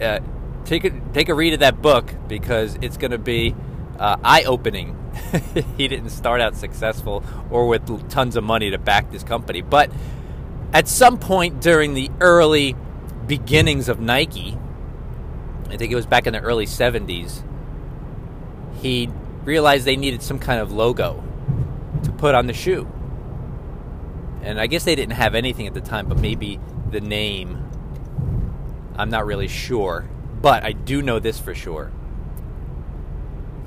uh, 0.00 0.20
take 0.64 0.84
a, 0.84 0.90
take 1.12 1.28
a 1.28 1.34
read 1.34 1.54
of 1.54 1.60
that 1.60 1.80
book 1.80 2.12
because 2.28 2.78
it's 2.82 2.96
going 2.96 3.10
to 3.10 3.18
be 3.18 3.54
uh, 3.98 4.16
eye 4.22 4.44
opening. 4.44 4.96
he 5.76 5.88
didn't 5.88 6.10
start 6.10 6.40
out 6.40 6.56
successful 6.56 7.24
or 7.50 7.66
with 7.66 8.08
tons 8.08 8.36
of 8.36 8.44
money 8.44 8.70
to 8.70 8.78
back 8.78 9.10
this 9.10 9.22
company. 9.22 9.60
But 9.62 9.90
at 10.72 10.88
some 10.88 11.18
point 11.18 11.60
during 11.60 11.94
the 11.94 12.10
early 12.20 12.76
beginnings 13.26 13.88
of 13.88 14.00
Nike, 14.00 14.56
I 15.68 15.76
think 15.76 15.92
it 15.92 15.96
was 15.96 16.06
back 16.06 16.26
in 16.26 16.32
the 16.32 16.40
early 16.40 16.66
70s, 16.66 17.42
he 18.80 19.10
realized 19.44 19.84
they 19.84 19.96
needed 19.96 20.22
some 20.22 20.38
kind 20.38 20.60
of 20.60 20.72
logo 20.72 21.22
to 22.04 22.12
put 22.12 22.34
on 22.34 22.46
the 22.46 22.52
shoe. 22.52 22.86
And 24.42 24.60
I 24.60 24.66
guess 24.66 24.84
they 24.84 24.94
didn't 24.94 25.14
have 25.14 25.34
anything 25.34 25.66
at 25.66 25.74
the 25.74 25.80
time, 25.80 26.06
but 26.06 26.18
maybe 26.18 26.60
the 26.90 27.00
name. 27.00 27.64
I'm 28.96 29.10
not 29.10 29.26
really 29.26 29.48
sure. 29.48 30.08
But 30.40 30.64
I 30.64 30.72
do 30.72 31.02
know 31.02 31.18
this 31.18 31.38
for 31.38 31.54
sure 31.54 31.90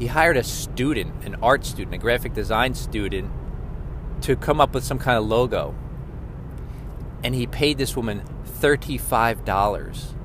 he 0.02 0.08
hired 0.08 0.36
a 0.36 0.42
student, 0.42 1.26
an 1.26 1.36
art 1.44 1.64
student, 1.64 1.94
a 1.94 1.98
graphic 2.00 2.34
design 2.34 2.74
student, 2.74 3.32
to 4.22 4.36
come 4.36 4.60
up 4.60 4.74
with 4.74 4.84
some 4.84 4.98
kind 4.98 5.16
of 5.16 5.26
logo. 5.26 5.76
And 7.24 7.36
he 7.36 7.46
paid 7.46 7.78
this 7.78 7.96
woman 7.96 8.24
$35. 8.60 10.16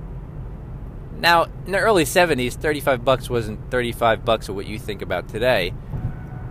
Now, 1.18 1.44
in 1.64 1.72
the 1.72 1.78
early 1.78 2.04
70s, 2.04 2.54
35 2.54 3.04
bucks 3.04 3.30
wasn't 3.30 3.70
35 3.70 4.24
bucks 4.24 4.48
of 4.48 4.54
what 4.54 4.66
you 4.66 4.78
think 4.78 5.02
about 5.02 5.28
today. 5.28 5.72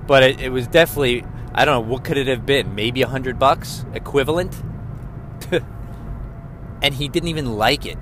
But 0.07 0.23
it, 0.23 0.41
it 0.41 0.49
was 0.49 0.67
definitely, 0.67 1.23
I 1.53 1.65
don't 1.65 1.75
know, 1.75 1.91
what 1.91 2.03
could 2.03 2.17
it 2.17 2.27
have 2.27 2.45
been? 2.45 2.75
Maybe 2.75 3.01
100 3.01 3.37
bucks 3.37 3.85
equivalent? 3.93 4.55
and 6.81 6.93
he 6.93 7.07
didn't 7.07 7.29
even 7.29 7.57
like 7.57 7.85
it. 7.85 7.97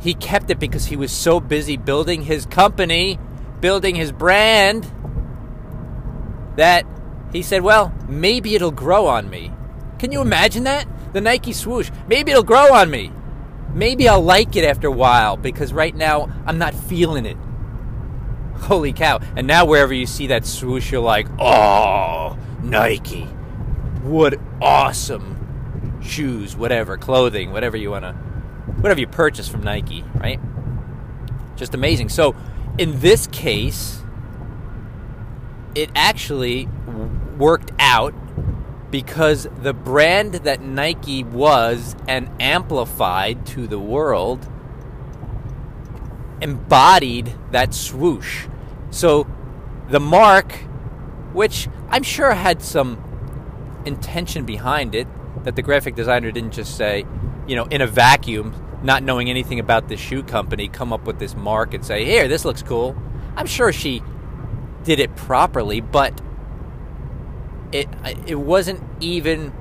He 0.00 0.14
kept 0.14 0.50
it 0.50 0.58
because 0.58 0.86
he 0.86 0.96
was 0.96 1.12
so 1.12 1.38
busy 1.38 1.76
building 1.76 2.22
his 2.22 2.46
company 2.46 3.18
building 3.62 3.94
his 3.94 4.12
brand 4.12 4.84
that 6.56 6.84
he 7.32 7.40
said, 7.40 7.62
well, 7.62 7.94
maybe 8.06 8.54
it'll 8.54 8.72
grow 8.72 9.06
on 9.06 9.30
me. 9.30 9.50
Can 9.98 10.12
you 10.12 10.20
imagine 10.20 10.64
that? 10.64 10.86
The 11.14 11.22
Nike 11.22 11.54
swoosh. 11.54 11.90
Maybe 12.08 12.32
it'll 12.32 12.42
grow 12.42 12.74
on 12.74 12.90
me. 12.90 13.10
Maybe 13.74 14.08
I'll 14.08 14.22
like 14.22 14.56
it 14.56 14.64
after 14.64 14.88
a 14.88 14.92
while 14.92 15.36
because 15.36 15.72
right 15.72 15.94
now 15.94 16.30
I'm 16.46 16.58
not 16.58 16.74
feeling 16.74 17.26
it. 17.26 17.36
Holy 18.54 18.92
cow. 18.92 19.20
And 19.36 19.46
now 19.46 19.64
wherever 19.64 19.92
you 19.92 20.06
see 20.06 20.28
that 20.28 20.46
swoosh, 20.46 20.92
you're 20.92 21.00
like, 21.00 21.26
oh, 21.40 22.38
Nike. 22.62 23.24
What 24.02 24.38
awesome 24.60 26.00
shoes, 26.02 26.56
whatever, 26.56 26.96
clothing, 26.96 27.52
whatever 27.52 27.76
you 27.76 27.90
want 27.90 28.04
to, 28.04 28.12
whatever 28.80 29.00
you 29.00 29.06
purchase 29.06 29.48
from 29.48 29.62
Nike, 29.62 30.04
right? 30.14 30.40
Just 31.56 31.74
amazing. 31.74 32.08
So, 32.08 32.34
in 32.78 33.00
this 33.00 33.26
case, 33.28 34.02
it 35.74 35.90
actually 35.94 36.68
worked 37.38 37.72
out 37.78 38.14
because 38.92 39.48
the 39.62 39.72
brand 39.72 40.34
that 40.34 40.60
Nike 40.60 41.24
was 41.24 41.96
and 42.06 42.30
amplified 42.38 43.46
to 43.46 43.66
the 43.66 43.78
world 43.78 44.46
embodied 46.42 47.34
that 47.52 47.72
swoosh. 47.72 48.46
So 48.90 49.26
the 49.88 49.98
mark, 49.98 50.52
which 51.32 51.68
I'm 51.88 52.02
sure 52.02 52.34
had 52.34 52.62
some 52.62 53.02
intention 53.86 54.44
behind 54.44 54.94
it, 54.94 55.08
that 55.44 55.56
the 55.56 55.62
graphic 55.62 55.94
designer 55.94 56.30
didn't 56.30 56.52
just 56.52 56.76
say, 56.76 57.06
you 57.46 57.56
know, 57.56 57.64
in 57.64 57.80
a 57.80 57.86
vacuum, 57.86 58.54
not 58.82 59.02
knowing 59.02 59.30
anything 59.30 59.58
about 59.58 59.88
this 59.88 60.00
shoe 60.00 60.22
company, 60.22 60.68
come 60.68 60.92
up 60.92 61.06
with 61.06 61.18
this 61.18 61.34
mark 61.34 61.72
and 61.72 61.84
say, 61.84 62.04
"Here, 62.04 62.28
this 62.28 62.44
looks 62.44 62.62
cool." 62.62 62.94
I'm 63.36 63.46
sure 63.46 63.72
she 63.72 64.02
did 64.84 65.00
it 65.00 65.16
properly, 65.16 65.80
but 65.80 66.20
it 67.72 67.88
it 68.26 68.36
wasn't 68.36 68.82
even. 69.00 69.52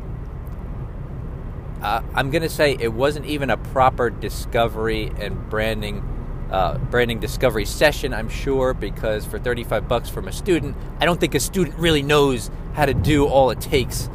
Uh, 1.82 2.04
I'm 2.14 2.30
gonna 2.30 2.50
say 2.50 2.78
it 2.80 2.94
wasn't 2.94 3.26
even 3.26 3.50
a 3.50 3.58
proper 3.58 4.10
discovery 4.10 5.12
and 5.20 5.50
branding. 5.50 6.08
Uh, 6.52 6.78
branding 6.78 7.18
discovery 7.22 7.64
session, 7.64 8.14
I'm 8.14 8.28
sure, 8.28 8.74
because 8.74 9.26
for 9.26 9.40
35 9.40 9.88
bucks 9.88 10.10
from 10.10 10.28
a 10.28 10.34
student, 10.34 10.76
I 11.00 11.06
don't 11.06 11.18
think 11.18 11.34
a 11.34 11.40
student 11.40 11.78
really 11.78 12.02
knows 12.02 12.52
how 12.74 12.86
to 12.86 12.94
do 12.94 13.26
all 13.26 13.52
it 13.52 13.62
takes 13.62 14.10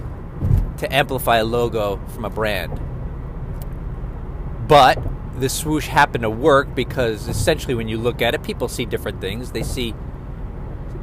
to 0.76 0.95
amplify 0.95 1.38
a 1.38 1.45
logo 1.45 1.99
from 2.09 2.26
a 2.26 2.31
brand. 2.31 2.79
But 4.69 4.99
the 5.38 5.49
swoosh 5.49 5.87
happened 5.87 6.23
to 6.23 6.31
work 6.31 6.75
because 6.75 7.29
essentially 7.29 7.75
when 7.75 7.88
you 7.88 7.99
look 7.99 8.23
at 8.23 8.35
it, 8.35 8.43
people 8.43 8.69
see 8.69 8.85
different 8.85 9.21
things. 9.21 9.53
They 9.53 9.62
see 9.62 9.95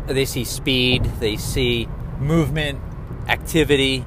they 0.08 0.26
see 0.26 0.44
speed, 0.44 1.06
they 1.20 1.38
see 1.38 1.88
movement, 2.24 2.80
activity, 3.27 4.06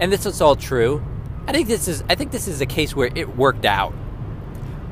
and 0.00 0.12
this 0.12 0.26
is 0.26 0.40
all 0.40 0.56
true. 0.56 1.02
I 1.46 1.52
think 1.52 1.68
this 1.68 1.88
is 1.88 2.02
I 2.08 2.14
think 2.14 2.32
this 2.32 2.48
is 2.48 2.60
a 2.60 2.66
case 2.66 2.94
where 2.94 3.10
it 3.14 3.36
worked 3.36 3.64
out. 3.64 3.94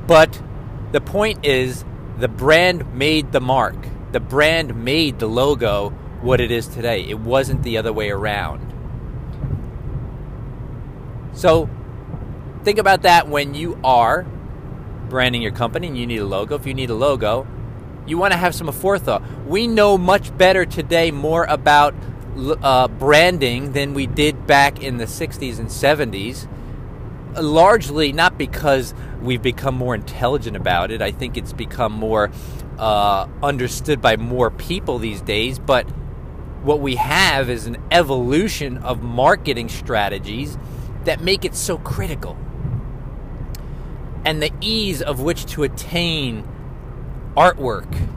But 0.07 0.41
the 0.93 1.01
point 1.01 1.45
is 1.45 1.85
the 2.19 2.29
brand 2.29 2.95
made 2.95 3.33
the 3.33 3.41
mark. 3.41 3.77
The 4.13 4.21
brand 4.21 4.85
made 4.85 5.19
the 5.19 5.27
logo 5.27 5.91
what 6.23 6.41
it 6.41 6.51
is 6.51 6.67
today. 6.67 7.03
It 7.03 7.19
wasn't 7.19 7.63
the 7.63 7.79
other 7.79 7.93
way 7.93 8.11
around. 8.11 8.73
So 11.33 11.69
think 12.63 12.79
about 12.79 13.03
that 13.03 13.29
when 13.29 13.55
you 13.55 13.79
are 13.83 14.25
branding 15.09 15.43
your 15.43 15.53
company 15.53 15.89
and 15.89 15.99
you 15.99 16.07
need 16.07 16.21
a 16.21 16.25
logo. 16.25 16.55
If 16.55 16.67
you 16.67 16.75
need 16.75 16.91
a 16.91 16.95
logo, 16.95 17.47
you 18.07 18.19
want 18.19 18.33
to 18.33 18.39
have 18.39 18.55
some 18.55 18.71
forethought. 18.71 19.23
We 19.47 19.67
know 19.67 19.99
much 19.99 20.37
better 20.37 20.65
today 20.65 21.11
more 21.11 21.45
about 21.45 21.95
uh, 22.37 22.89
branding 22.89 23.73
than 23.73 23.95
we 23.95 24.07
did 24.07 24.47
back 24.47 24.83
in 24.83 24.99
the 24.99 25.05
60s 25.05 25.59
and 25.59 25.69
70s. 25.69 26.49
Largely 27.41 28.13
not 28.13 28.39
because 28.39 28.95
we've 29.21 29.43
become 29.43 29.75
more 29.75 29.95
intelligent 29.95 30.57
about 30.57 30.91
it. 30.91 31.03
I 31.03 31.11
think 31.11 31.37
it's 31.37 31.53
become 31.53 31.93
more 31.93 32.31
uh, 32.79 33.27
understood 33.43 34.01
by 34.01 34.17
more 34.17 34.51
people 34.51 34.99
these 34.99 35.21
days. 35.21 35.59
But 35.59 35.89
what 36.63 36.81
we 36.81 36.97
have 36.97 37.51
is 37.51 37.67
an 37.67 37.77
evolution 37.91 38.79
of 38.79 39.03
marketing 39.03 39.69
strategies 39.69 40.57
that 41.05 41.21
make 41.21 41.45
it 41.45 41.55
so 41.55 41.79
critical 41.79 42.37
and 44.25 44.43
the 44.43 44.51
ease 44.61 45.03
of 45.03 45.21
which 45.21 45.45
to 45.47 45.63
attain 45.63 46.47
artwork, 47.37 48.09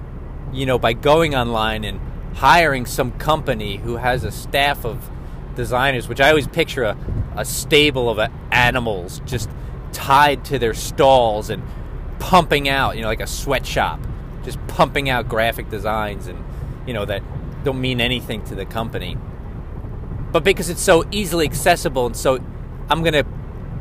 you 0.54 0.66
know, 0.66 0.80
by 0.80 0.94
going 0.94 1.36
online 1.36 1.84
and 1.84 2.00
hiring 2.38 2.86
some 2.86 3.12
company 3.13 3.77
who 3.77 3.96
has 3.96 4.24
a 4.24 4.32
staff 4.32 4.86
of 4.86 5.10
designers, 5.56 6.08
which 6.08 6.22
I 6.22 6.29
always 6.29 6.48
picture 6.48 6.84
a, 6.84 6.96
a 7.36 7.44
stable 7.44 8.10
of 8.10 8.32
animals 8.51 9.22
just 9.25 9.50
tied 9.91 10.46
to 10.46 10.60
their 10.60 10.75
stalls 10.75 11.50
and 11.50 11.63
pumping 12.20 12.70
out, 12.70 12.96
you 12.96 13.01
know, 13.01 13.08
like 13.08 13.22
a 13.22 13.27
sweatshop, 13.27 14.00
just 14.44 14.60
pumping 14.67 15.10
out 15.10 15.27
graphic 15.27 15.70
designs 15.72 16.27
and, 16.27 16.44
you 16.86 16.94
know, 16.94 17.06
that 17.06 17.24
don't 17.63 17.82
mean 17.82 18.00
anything 18.00 18.44
to 18.46 18.53
the 18.53 18.65
company. 18.65 19.17
But 20.32 20.44
because 20.44 20.70
it's 20.70 20.82
so 20.82 21.06
easily 21.10 21.48
accessible 21.48 22.06
and 22.06 22.15
so, 22.15 22.39
I'm 22.88 23.01
going 23.01 23.13
to 23.13 23.25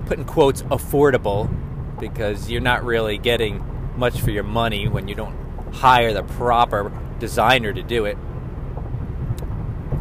put 0.06 0.18
in 0.18 0.25
quotes, 0.25 0.62
affordable, 0.62 1.54
because 2.00 2.50
you're 2.50 2.62
not 2.62 2.84
really 2.84 3.18
getting 3.18 3.62
much 3.98 4.18
for 4.20 4.30
your 4.30 4.44
money 4.44 4.88
when 4.88 5.08
you 5.08 5.14
don't 5.14 5.36
hire 5.75 6.14
the 6.14 6.22
proper 6.22 6.90
designer 7.18 7.75
to 7.75 7.82
do 7.82 8.06
it. 8.06 8.16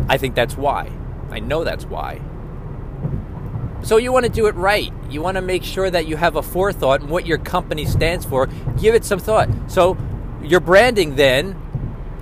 I 0.08 0.18
think 0.18 0.36
that's 0.36 0.58
why. 0.58 0.92
I 1.32 1.40
know 1.40 1.64
that's 1.64 1.86
why. 1.86 2.22
So 3.84 3.98
you 3.98 4.12
want 4.12 4.26
to 4.26 4.32
do 4.32 4.48
it 4.48 4.56
right. 4.56 4.92
You 5.10 5.22
want 5.22 5.36
to 5.36 5.42
make 5.42 5.64
sure 5.64 5.90
that 5.90 6.08
you 6.08 6.18
have 6.18 6.36
a 6.36 6.42
forethought 6.42 7.02
and 7.02 7.10
what 7.10 7.28
your 7.28 7.38
company 7.38 7.86
stands 7.86 8.26
for. 8.26 8.48
Give 8.80 8.96
it 8.96 9.06
some 9.06 9.20
thought. 9.20 9.50
So 9.68 9.98
your 10.42 10.60
branding 10.60 11.16
then, 11.16 11.60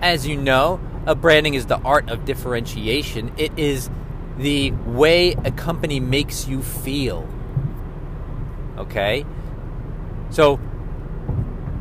as 0.01 0.27
you 0.27 0.35
know, 0.35 0.79
a 1.05 1.15
branding 1.15 1.53
is 1.53 1.65
the 1.67 1.77
art 1.79 2.09
of 2.09 2.25
differentiation. 2.25 3.31
It 3.37 3.57
is 3.57 3.89
the 4.37 4.71
way 4.71 5.33
a 5.45 5.51
company 5.51 5.99
makes 5.99 6.47
you 6.47 6.61
feel. 6.61 7.27
Okay? 8.77 9.25
So 10.31 10.57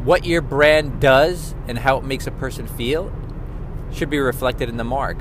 what 0.05 0.25
your 0.25 0.43
brand 0.43 1.01
does 1.01 1.55
and 1.67 1.79
how 1.79 1.97
it 1.99 2.05
makes 2.05 2.27
a 2.27 2.33
person 2.33 2.67
feel 2.67 3.13
should 3.93 4.11
be 4.11 4.19
reflected 4.19 4.69
in 4.69 4.77
the 4.77 4.85
mark. 4.85 5.17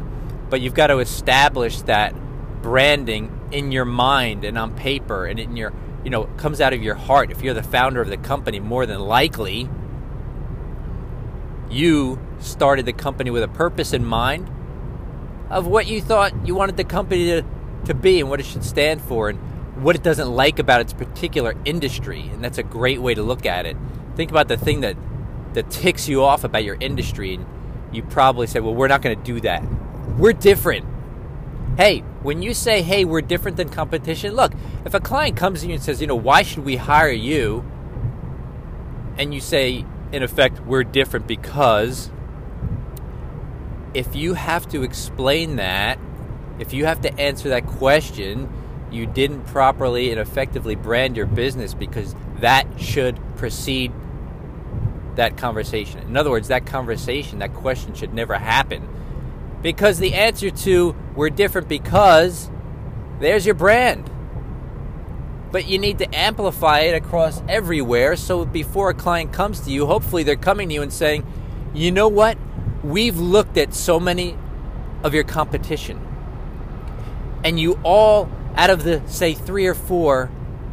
But 0.52 0.62
you've 0.62 0.76
got 0.76 0.88
to 0.88 1.00
establish 1.00 1.82
that 1.84 2.14
branding 2.62 3.40
in 3.52 3.72
your 3.72 3.86
mind 3.86 4.44
and 4.44 4.58
on 4.58 4.76
paper 4.76 5.26
and 5.26 5.40
in 5.40 5.58
your 5.58 5.74
you 6.04 6.10
know 6.10 6.26
comes 6.38 6.62
out 6.62 6.74
of 6.74 6.84
your 6.84 6.96
heart. 6.96 7.32
If 7.32 7.42
you're 7.42 7.54
the 7.54 7.64
founder 7.64 8.02
of 8.02 8.10
the 8.10 8.18
company 8.18 8.60
more 8.60 8.86
than 8.86 9.00
likely 9.00 9.70
you 11.70 12.20
started 12.40 12.86
the 12.86 12.94
company 12.94 13.32
with 13.32 13.44
a 13.44 13.48
purpose 13.48 13.94
in 13.94 14.04
mind 14.04 14.52
of 15.50 15.68
what 15.68 15.88
you 15.88 16.02
thought 16.02 16.34
you 16.46 16.54
wanted 16.54 16.76
the 16.76 16.84
company 16.84 17.28
to, 17.28 17.44
to 17.86 17.94
be 17.94 18.20
and 18.20 18.30
what 18.30 18.42
it 18.42 18.46
should 18.46 18.64
stand 18.64 19.02
for 19.02 19.30
and 19.30 19.40
what 19.82 19.96
it 19.96 20.04
doesn't 20.04 20.30
like 20.30 20.60
about 20.60 20.82
its 20.82 20.92
particular 20.92 21.56
industry. 21.64 22.30
And 22.34 22.44
that's 22.44 22.58
a 22.58 22.64
great 22.64 23.02
way 23.02 23.14
to 23.14 23.24
look 23.24 23.46
at 23.46 23.66
it. 23.66 23.78
Think 24.18 24.32
about 24.32 24.50
the 24.50 24.58
thing 24.58 24.82
that 24.82 24.98
that 25.54 25.70
ticks 25.70 26.10
you 26.10 26.24
off 26.24 26.44
about 26.44 26.66
your 26.66 26.78
industry 26.80 27.36
and 27.36 27.46
you 27.92 28.04
probably 28.04 28.48
say 28.48 28.60
well 28.60 28.74
we're 28.74 28.88
not 28.88 29.02
going 29.02 29.18
to 29.18 29.24
do 29.24 29.40
that 29.42 29.64
we're 30.18 30.34
different 30.34 30.86
hey, 31.78 32.00
when 32.22 32.42
you 32.42 32.54
say, 32.54 32.82
hey, 32.82 33.06
we're 33.06 33.22
different 33.22 33.58
than 33.58 33.70
competition, 33.70 34.34
look, 34.34 34.54
if 34.86 34.94
a 34.94 35.00
client 35.00 35.38
comes 35.38 35.62
to 35.62 35.68
you 35.68 35.74
and 35.74 35.82
says, 35.82 36.02
you 36.02 36.08
know, 36.08 36.16
why 36.16 36.44
should 36.44 36.66
we 36.66 36.76
hire 36.76 37.12
you? 37.12 37.66
And 39.18 39.34
you 39.34 39.42
say, 39.42 39.86
in 40.12 40.24
effect, 40.24 40.60
we're 40.62 40.84
different 40.84 41.28
because 41.28 42.12
if 43.94 44.16
you 44.16 44.34
have 44.34 44.68
to 44.70 44.84
explain 44.84 45.58
that, 45.58 46.00
if 46.60 46.74
you 46.74 46.86
have 46.86 47.02
to 47.02 47.20
answer 47.20 47.50
that 47.50 47.66
question, 47.66 48.52
you 48.92 49.06
didn't 49.06 49.46
properly 49.48 50.12
and 50.12 50.20
effectively 50.20 50.76
brand 50.76 51.16
your 51.18 51.26
business 51.26 51.74
because 51.74 52.16
that 52.40 52.68
should 52.80 53.20
precede 53.38 53.92
that 55.16 55.38
conversation. 55.38 56.00
In 56.02 56.18
other 56.18 56.30
words, 56.30 56.50
that 56.50 56.66
conversation, 56.66 57.40
that 57.40 57.54
question 57.54 57.94
should 57.94 58.14
never 58.14 58.36
happen 58.36 58.88
because 59.62 60.00
the 60.00 60.14
answer 60.14 60.50
to 60.50 60.96
we're 61.16 61.30
different 61.30 61.68
because 61.68 62.50
there's 63.20 63.46
your 63.46 63.56
brand. 63.56 64.10
But 65.52 65.68
you 65.68 65.78
need 65.78 66.00
to 66.00 66.16
amplify 66.16 66.80
it 66.82 66.96
across 66.96 67.44
everywhere 67.48 68.16
so 68.16 68.46
before 68.46 68.90
a 68.90 68.94
client 68.94 69.34
comes 69.34 69.60
to 69.62 69.72
you, 69.72 69.86
hopefully 69.86 70.24
they're 70.24 70.36
coming 70.36 70.70
to 70.70 70.76
you 70.76 70.82
and 70.82 70.94
saying, 70.94 71.26
you 71.74 71.92
know 71.92 72.08
what? 72.08 72.38
We've 72.84 73.18
looked 73.18 73.58
at 73.58 73.74
so 73.74 74.00
many 74.00 74.38
of 75.04 75.14
your 75.14 75.24
competition. 75.24 76.00
And 77.44 77.60
you 77.60 77.80
all, 77.84 78.30
out 78.56 78.70
of 78.70 78.84
the, 78.84 79.02
say, 79.08 79.34
three 79.34 79.68
or 79.68 79.74
four, 79.74 80.32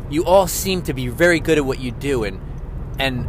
you 0.08 0.24
all 0.24 0.46
seem 0.46 0.82
to 0.82 0.94
be 0.94 1.08
very 1.08 1.40
good 1.40 1.58
at 1.58 1.64
what 1.64 1.80
you 1.80 1.90
do 1.90 2.24
and, 2.24 2.40
and 2.98 3.26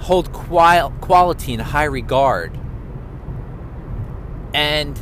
hold 0.00 0.32
qual- 0.32 0.90
quality 1.00 1.54
in 1.54 1.60
high 1.60 1.84
regard 1.84 2.58
and 4.54 4.98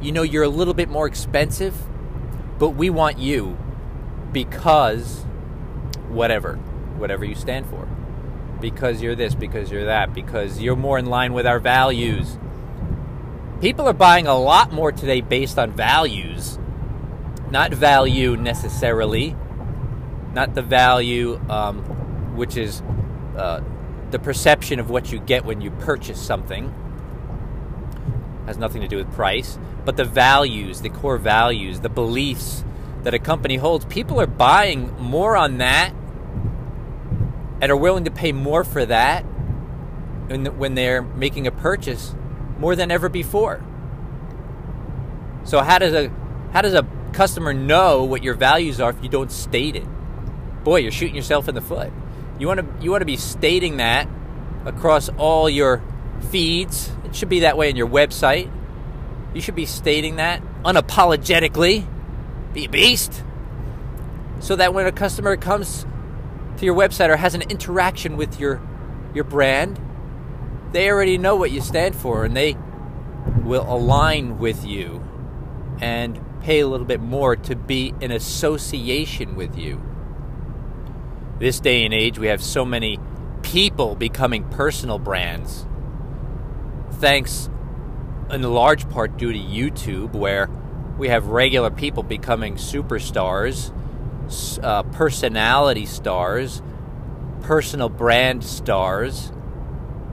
you 0.00 0.12
know 0.12 0.22
you're 0.22 0.44
a 0.44 0.48
little 0.48 0.74
bit 0.74 0.88
more 0.88 1.06
expensive, 1.06 1.74
but 2.58 2.70
we 2.70 2.90
want 2.90 3.18
you 3.18 3.56
because 4.30 5.24
whatever, 6.08 6.56
whatever 6.98 7.24
you 7.24 7.34
stand 7.34 7.66
for. 7.68 7.88
Because 8.60 9.00
you're 9.00 9.16
this, 9.16 9.34
because 9.34 9.72
you're 9.72 9.86
that, 9.86 10.12
because 10.12 10.60
you're 10.60 10.76
more 10.76 10.98
in 10.98 11.06
line 11.06 11.32
with 11.32 11.46
our 11.46 11.58
values. 11.58 12.38
People 13.62 13.88
are 13.88 13.94
buying 13.94 14.26
a 14.26 14.38
lot 14.38 14.70
more 14.70 14.92
today 14.92 15.22
based 15.22 15.58
on 15.58 15.72
values, 15.72 16.58
not 17.50 17.72
value 17.72 18.36
necessarily, 18.36 19.34
not 20.34 20.54
the 20.54 20.62
value, 20.62 21.40
um, 21.48 22.36
which 22.36 22.56
is 22.56 22.82
uh, 23.36 23.62
the 24.10 24.18
perception 24.18 24.78
of 24.78 24.90
what 24.90 25.10
you 25.10 25.20
get 25.20 25.44
when 25.46 25.62
you 25.62 25.70
purchase 25.70 26.20
something 26.20 26.74
has 28.50 28.58
nothing 28.58 28.82
to 28.82 28.88
do 28.88 28.96
with 28.96 29.10
price, 29.12 29.58
but 29.84 29.96
the 29.96 30.04
values, 30.04 30.80
the 30.82 30.90
core 30.90 31.18
values, 31.18 31.80
the 31.80 31.88
beliefs 31.88 32.64
that 33.04 33.14
a 33.14 33.18
company 33.18 33.56
holds. 33.56 33.84
People 33.84 34.20
are 34.20 34.26
buying 34.26 34.92
more 34.98 35.36
on 35.36 35.58
that 35.58 35.94
and 37.60 37.70
are 37.70 37.76
willing 37.76 38.04
to 38.04 38.10
pay 38.10 38.32
more 38.32 38.64
for 38.64 38.84
that 38.86 39.22
when 39.22 40.74
they're 40.74 41.02
making 41.02 41.46
a 41.46 41.50
purchase 41.50 42.14
more 42.58 42.74
than 42.74 42.90
ever 42.90 43.08
before. 43.08 43.62
So 45.44 45.60
how 45.60 45.78
does 45.78 45.94
a 45.94 46.10
how 46.52 46.62
does 46.62 46.74
a 46.74 46.86
customer 47.12 47.52
know 47.52 48.04
what 48.04 48.22
your 48.22 48.34
values 48.34 48.80
are 48.80 48.90
if 48.90 49.02
you 49.02 49.08
don't 49.08 49.30
state 49.30 49.76
it? 49.76 49.86
Boy, 50.64 50.80
you're 50.80 50.92
shooting 50.92 51.16
yourself 51.16 51.48
in 51.48 51.54
the 51.54 51.60
foot. 51.60 51.92
You 52.38 52.46
want 52.46 52.60
to 52.60 52.84
you 52.84 52.90
want 52.90 53.02
to 53.02 53.06
be 53.06 53.16
stating 53.16 53.76
that 53.76 54.08
across 54.64 55.08
all 55.10 55.48
your 55.48 55.82
feeds. 56.30 56.90
It 57.10 57.16
should 57.16 57.28
be 57.28 57.40
that 57.40 57.56
way 57.56 57.68
in 57.68 57.76
your 57.76 57.88
website. 57.88 58.50
You 59.34 59.40
should 59.40 59.56
be 59.56 59.66
stating 59.66 60.16
that 60.16 60.42
unapologetically. 60.64 61.86
Be 62.52 62.64
a 62.64 62.68
beast. 62.68 63.22
So 64.40 64.56
that 64.56 64.72
when 64.72 64.86
a 64.86 64.92
customer 64.92 65.36
comes 65.36 65.84
to 66.56 66.64
your 66.64 66.74
website 66.74 67.08
or 67.08 67.16
has 67.16 67.34
an 67.34 67.42
interaction 67.42 68.16
with 68.16 68.40
your 68.40 68.60
your 69.12 69.24
brand, 69.24 69.80
they 70.72 70.88
already 70.88 71.18
know 71.18 71.34
what 71.34 71.50
you 71.50 71.60
stand 71.60 71.96
for 71.96 72.24
and 72.24 72.36
they 72.36 72.56
will 73.42 73.66
align 73.68 74.38
with 74.38 74.64
you 74.64 75.04
and 75.80 76.20
pay 76.42 76.60
a 76.60 76.66
little 76.66 76.86
bit 76.86 77.00
more 77.00 77.34
to 77.34 77.56
be 77.56 77.92
in 78.00 78.12
association 78.12 79.34
with 79.34 79.58
you. 79.58 79.82
This 81.40 81.58
day 81.58 81.84
and 81.84 81.92
age, 81.92 82.18
we 82.18 82.28
have 82.28 82.42
so 82.42 82.64
many 82.64 82.98
people 83.42 83.96
becoming 83.96 84.44
personal 84.50 84.98
brands 84.98 85.66
thanks 87.00 87.48
in 88.30 88.42
large 88.42 88.88
part 88.90 89.16
due 89.16 89.32
to 89.32 89.38
YouTube, 89.38 90.12
where 90.12 90.48
we 90.98 91.08
have 91.08 91.26
regular 91.26 91.70
people 91.70 92.02
becoming 92.02 92.56
superstars, 92.56 93.72
uh, 94.62 94.82
personality 94.84 95.86
stars, 95.86 96.62
personal 97.42 97.88
brand 97.88 98.44
stars. 98.44 99.32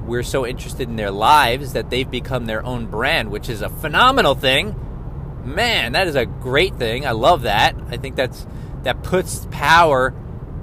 We're 0.06 0.23
so 0.23 0.47
interested 0.47 0.88
in 0.88 0.95
their 0.95 1.12
lives 1.12 1.73
that 1.73 1.89
they've 1.89 2.10
become 2.10 2.45
their 2.45 2.65
own 2.65 2.88
brand, 2.88 3.30
which 3.30 3.50
is 3.50 3.62
a 3.62 3.69
phenomenal 3.69 4.36
thing. 4.36 4.76
Man, 5.43 5.91
that 5.91 6.08
is 6.08 6.15
a 6.15 6.26
great 6.26 6.76
thing. 6.78 7.06
I 7.06 7.12
love 7.12 7.43
that. 7.43 7.76
I 7.89 7.97
think 7.97 8.15
that's 8.15 8.47
that 8.84 9.04
puts 9.04 9.45
power 9.52 10.13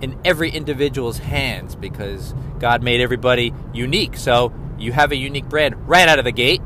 in 0.00 0.18
every 0.24 0.50
individual's 0.50 1.18
hands 1.18 1.76
because 1.76 2.34
God 2.58 2.82
made 2.82 3.00
everybody 3.00 3.52
unique. 3.72 4.16
So 4.16 4.52
you 4.84 4.92
have 4.92 5.12
a 5.12 5.16
unique 5.16 5.48
brand 5.48 5.88
right 5.88 6.08
out 6.08 6.18
of 6.18 6.24
the 6.24 6.32
gate. 6.32 6.62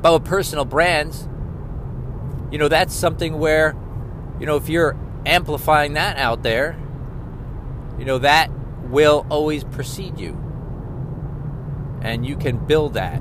But 0.00 0.12
with 0.12 0.24
personal 0.24 0.64
brands, 0.64 1.28
you 2.50 2.58
know, 2.58 2.68
that's 2.68 2.94
something 2.94 3.38
where, 3.38 3.74
you 4.38 4.46
know, 4.46 4.56
if 4.56 4.68
you're 4.68 4.96
amplifying 5.26 5.94
that 5.94 6.16
out 6.16 6.42
there, 6.42 6.78
you 7.98 8.04
know, 8.04 8.18
that 8.18 8.50
will 8.84 9.26
always 9.28 9.64
precede 9.64 10.18
you. 10.18 10.40
And 12.02 12.24
you 12.24 12.36
can 12.36 12.64
build 12.64 12.94
that. 12.94 13.20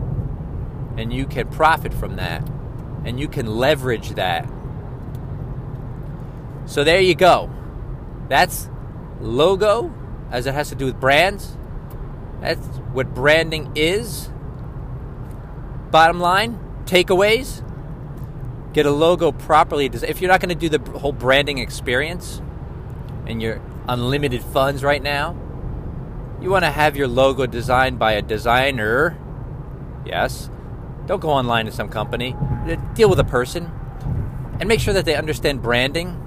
And 0.97 1.11
you 1.11 1.25
can 1.25 1.47
profit 1.47 1.93
from 1.93 2.17
that. 2.17 2.47
And 3.03 3.19
you 3.19 3.27
can 3.27 3.47
leverage 3.47 4.11
that. 4.11 4.47
So 6.65 6.83
there 6.83 6.99
you 6.99 7.15
go. 7.15 7.49
That's 8.29 8.69
logo 9.21 9.93
as 10.31 10.45
it 10.45 10.53
has 10.53 10.69
to 10.69 10.75
do 10.75 10.85
with 10.85 10.99
brands. 10.99 11.57
That's 12.41 12.65
what 12.93 13.13
branding 13.13 13.71
is. 13.75 14.29
Bottom 15.91 16.19
line, 16.19 16.59
takeaways. 16.85 17.63
get 18.75 18.85
a 18.85 18.91
logo 18.91 19.31
properly 19.31 19.87
designed. 19.87 20.11
If 20.11 20.21
you're 20.21 20.29
not 20.29 20.41
going 20.41 20.49
to 20.49 20.69
do 20.69 20.77
the 20.77 20.99
whole 20.99 21.13
branding 21.13 21.59
experience 21.59 22.41
and 23.25 23.41
your 23.41 23.61
unlimited 23.87 24.43
funds 24.43 24.83
right 24.83 25.01
now, 25.01 25.33
you 26.41 26.49
want 26.49 26.65
to 26.65 26.71
have 26.71 26.97
your 26.97 27.07
logo 27.07 27.45
designed 27.45 27.97
by 27.97 28.11
a 28.11 28.21
designer. 28.21 29.17
Yes. 30.05 30.49
Don't 31.05 31.21
go 31.21 31.29
online 31.29 31.67
to 31.67 31.71
some 31.71 31.87
company. 31.87 32.35
Uh, 32.37 32.75
deal 32.95 33.09
with 33.09 33.19
a 33.19 33.23
person 33.23 33.71
and 34.59 34.67
make 34.67 34.81
sure 34.81 34.93
that 34.93 35.05
they 35.05 35.15
understand 35.15 35.61
branding 35.61 36.21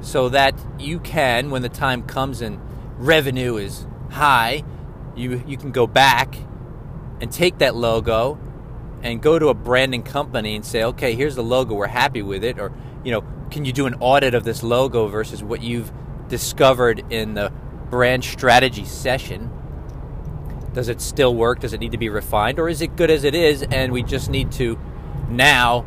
so 0.00 0.30
that 0.30 0.54
you 0.78 1.00
can, 1.00 1.50
when 1.50 1.60
the 1.60 1.68
time 1.68 2.02
comes 2.02 2.40
and 2.40 2.58
revenue 2.96 3.56
is 3.56 3.86
high, 4.10 4.64
you, 5.16 5.42
you 5.46 5.56
can 5.56 5.70
go 5.72 5.86
back 5.86 6.36
and 7.20 7.30
take 7.30 7.58
that 7.58 7.74
logo 7.74 8.38
and 9.02 9.20
go 9.20 9.38
to 9.38 9.48
a 9.48 9.54
branding 9.54 10.02
company 10.02 10.54
and 10.54 10.64
say, 10.64 10.84
okay, 10.84 11.14
here's 11.14 11.34
the 11.34 11.42
logo, 11.42 11.74
we're 11.74 11.86
happy 11.86 12.22
with 12.22 12.44
it. 12.44 12.58
Or, 12.58 12.72
you 13.04 13.12
know, 13.12 13.24
can 13.50 13.64
you 13.64 13.72
do 13.72 13.86
an 13.86 13.94
audit 14.00 14.34
of 14.34 14.44
this 14.44 14.62
logo 14.62 15.08
versus 15.08 15.42
what 15.42 15.62
you've 15.62 15.92
discovered 16.28 17.04
in 17.10 17.34
the 17.34 17.52
brand 17.90 18.24
strategy 18.24 18.84
session? 18.84 19.50
Does 20.72 20.88
it 20.88 21.00
still 21.00 21.34
work? 21.34 21.60
Does 21.60 21.72
it 21.72 21.80
need 21.80 21.92
to 21.92 21.98
be 21.98 22.08
refined? 22.08 22.58
Or 22.58 22.68
is 22.68 22.80
it 22.80 22.96
good 22.96 23.10
as 23.10 23.24
it 23.24 23.34
is 23.34 23.62
and 23.62 23.92
we 23.92 24.02
just 24.02 24.30
need 24.30 24.52
to 24.52 24.78
now 25.28 25.82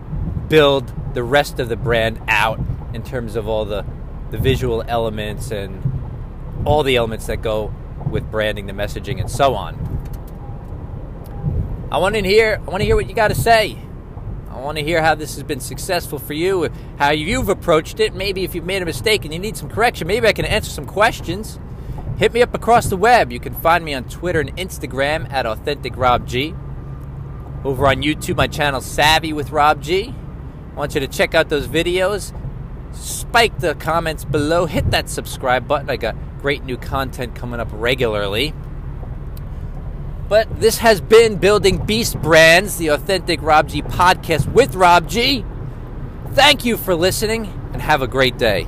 build 0.47 0.93
the 1.13 1.23
rest 1.23 1.59
of 1.59 1.69
the 1.69 1.75
brand 1.75 2.21
out 2.27 2.59
in 2.93 3.01
terms 3.01 3.35
of 3.35 3.47
all 3.47 3.65
the, 3.65 3.85
the 4.31 4.37
visual 4.37 4.83
elements 4.87 5.51
and 5.51 5.81
all 6.65 6.83
the 6.83 6.97
elements 6.97 7.27
that 7.27 7.41
go 7.41 7.73
with 8.09 8.29
branding, 8.31 8.67
the 8.67 8.73
messaging, 8.73 9.19
and 9.19 9.29
so 9.29 9.55
on? 9.55 9.75
I 11.91 11.97
want 11.97 12.15
to 12.15 12.21
hear. 12.21 12.59
I 12.65 12.69
want 12.69 12.81
to 12.81 12.85
hear 12.85 12.95
what 12.95 13.07
you 13.07 13.15
got 13.15 13.29
to 13.29 13.35
say. 13.35 13.77
I 14.49 14.59
want 14.59 14.77
to 14.77 14.83
hear 14.83 15.01
how 15.01 15.15
this 15.15 15.35
has 15.35 15.43
been 15.43 15.59
successful 15.59 16.17
for 16.17 16.33
you, 16.33 16.69
how 16.97 17.11
you've 17.11 17.49
approached 17.49 17.99
it. 17.99 18.15
Maybe 18.15 18.43
if 18.43 18.55
you've 18.55 18.65
made 18.65 18.81
a 18.81 18.85
mistake 18.85 19.25
and 19.25 19.33
you 19.33 19.39
need 19.39 19.57
some 19.57 19.69
correction, 19.69 20.07
maybe 20.07 20.27
I 20.27 20.33
can 20.33 20.45
answer 20.45 20.71
some 20.71 20.85
questions. 20.85 21.59
Hit 22.17 22.31
me 22.33 22.41
up 22.41 22.53
across 22.53 22.87
the 22.87 22.95
web. 22.95 23.31
You 23.31 23.39
can 23.41 23.53
find 23.53 23.83
me 23.83 23.93
on 23.93 24.05
Twitter 24.05 24.39
and 24.39 24.55
Instagram 24.55 25.29
at 25.31 25.45
AuthenticRobG. 25.45 26.57
Over 27.65 27.87
on 27.87 28.01
YouTube, 28.01 28.37
my 28.37 28.47
channel 28.47 28.79
Savvy 28.79 29.33
with 29.33 29.51
Rob 29.51 29.81
G. 29.81 30.13
I 30.71 30.75
want 30.75 30.95
you 30.95 31.01
to 31.01 31.07
check 31.07 31.35
out 31.35 31.49
those 31.49 31.67
videos. 31.67 32.33
Spike 32.95 33.59
the 33.59 33.75
comments 33.75 34.25
below. 34.25 34.65
Hit 34.65 34.91
that 34.91 35.09
subscribe 35.09 35.67
button. 35.67 35.89
I 35.89 35.97
got 35.97 36.15
great 36.41 36.63
new 36.63 36.77
content 36.77 37.35
coming 37.35 37.59
up 37.59 37.69
regularly. 37.71 38.53
But 40.27 40.59
this 40.59 40.79
has 40.79 41.01
been 41.01 41.37
Building 41.37 41.85
Beast 41.85 42.19
Brands, 42.19 42.77
the 42.77 42.87
Authentic 42.87 43.41
Rob 43.41 43.69
G 43.69 43.81
podcast 43.83 44.51
with 44.51 44.75
Rob 44.75 45.07
G. 45.07 45.45
Thank 46.31 46.65
you 46.65 46.77
for 46.77 46.95
listening 46.95 47.45
and 47.73 47.81
have 47.81 48.01
a 48.01 48.07
great 48.07 48.37
day. 48.37 48.67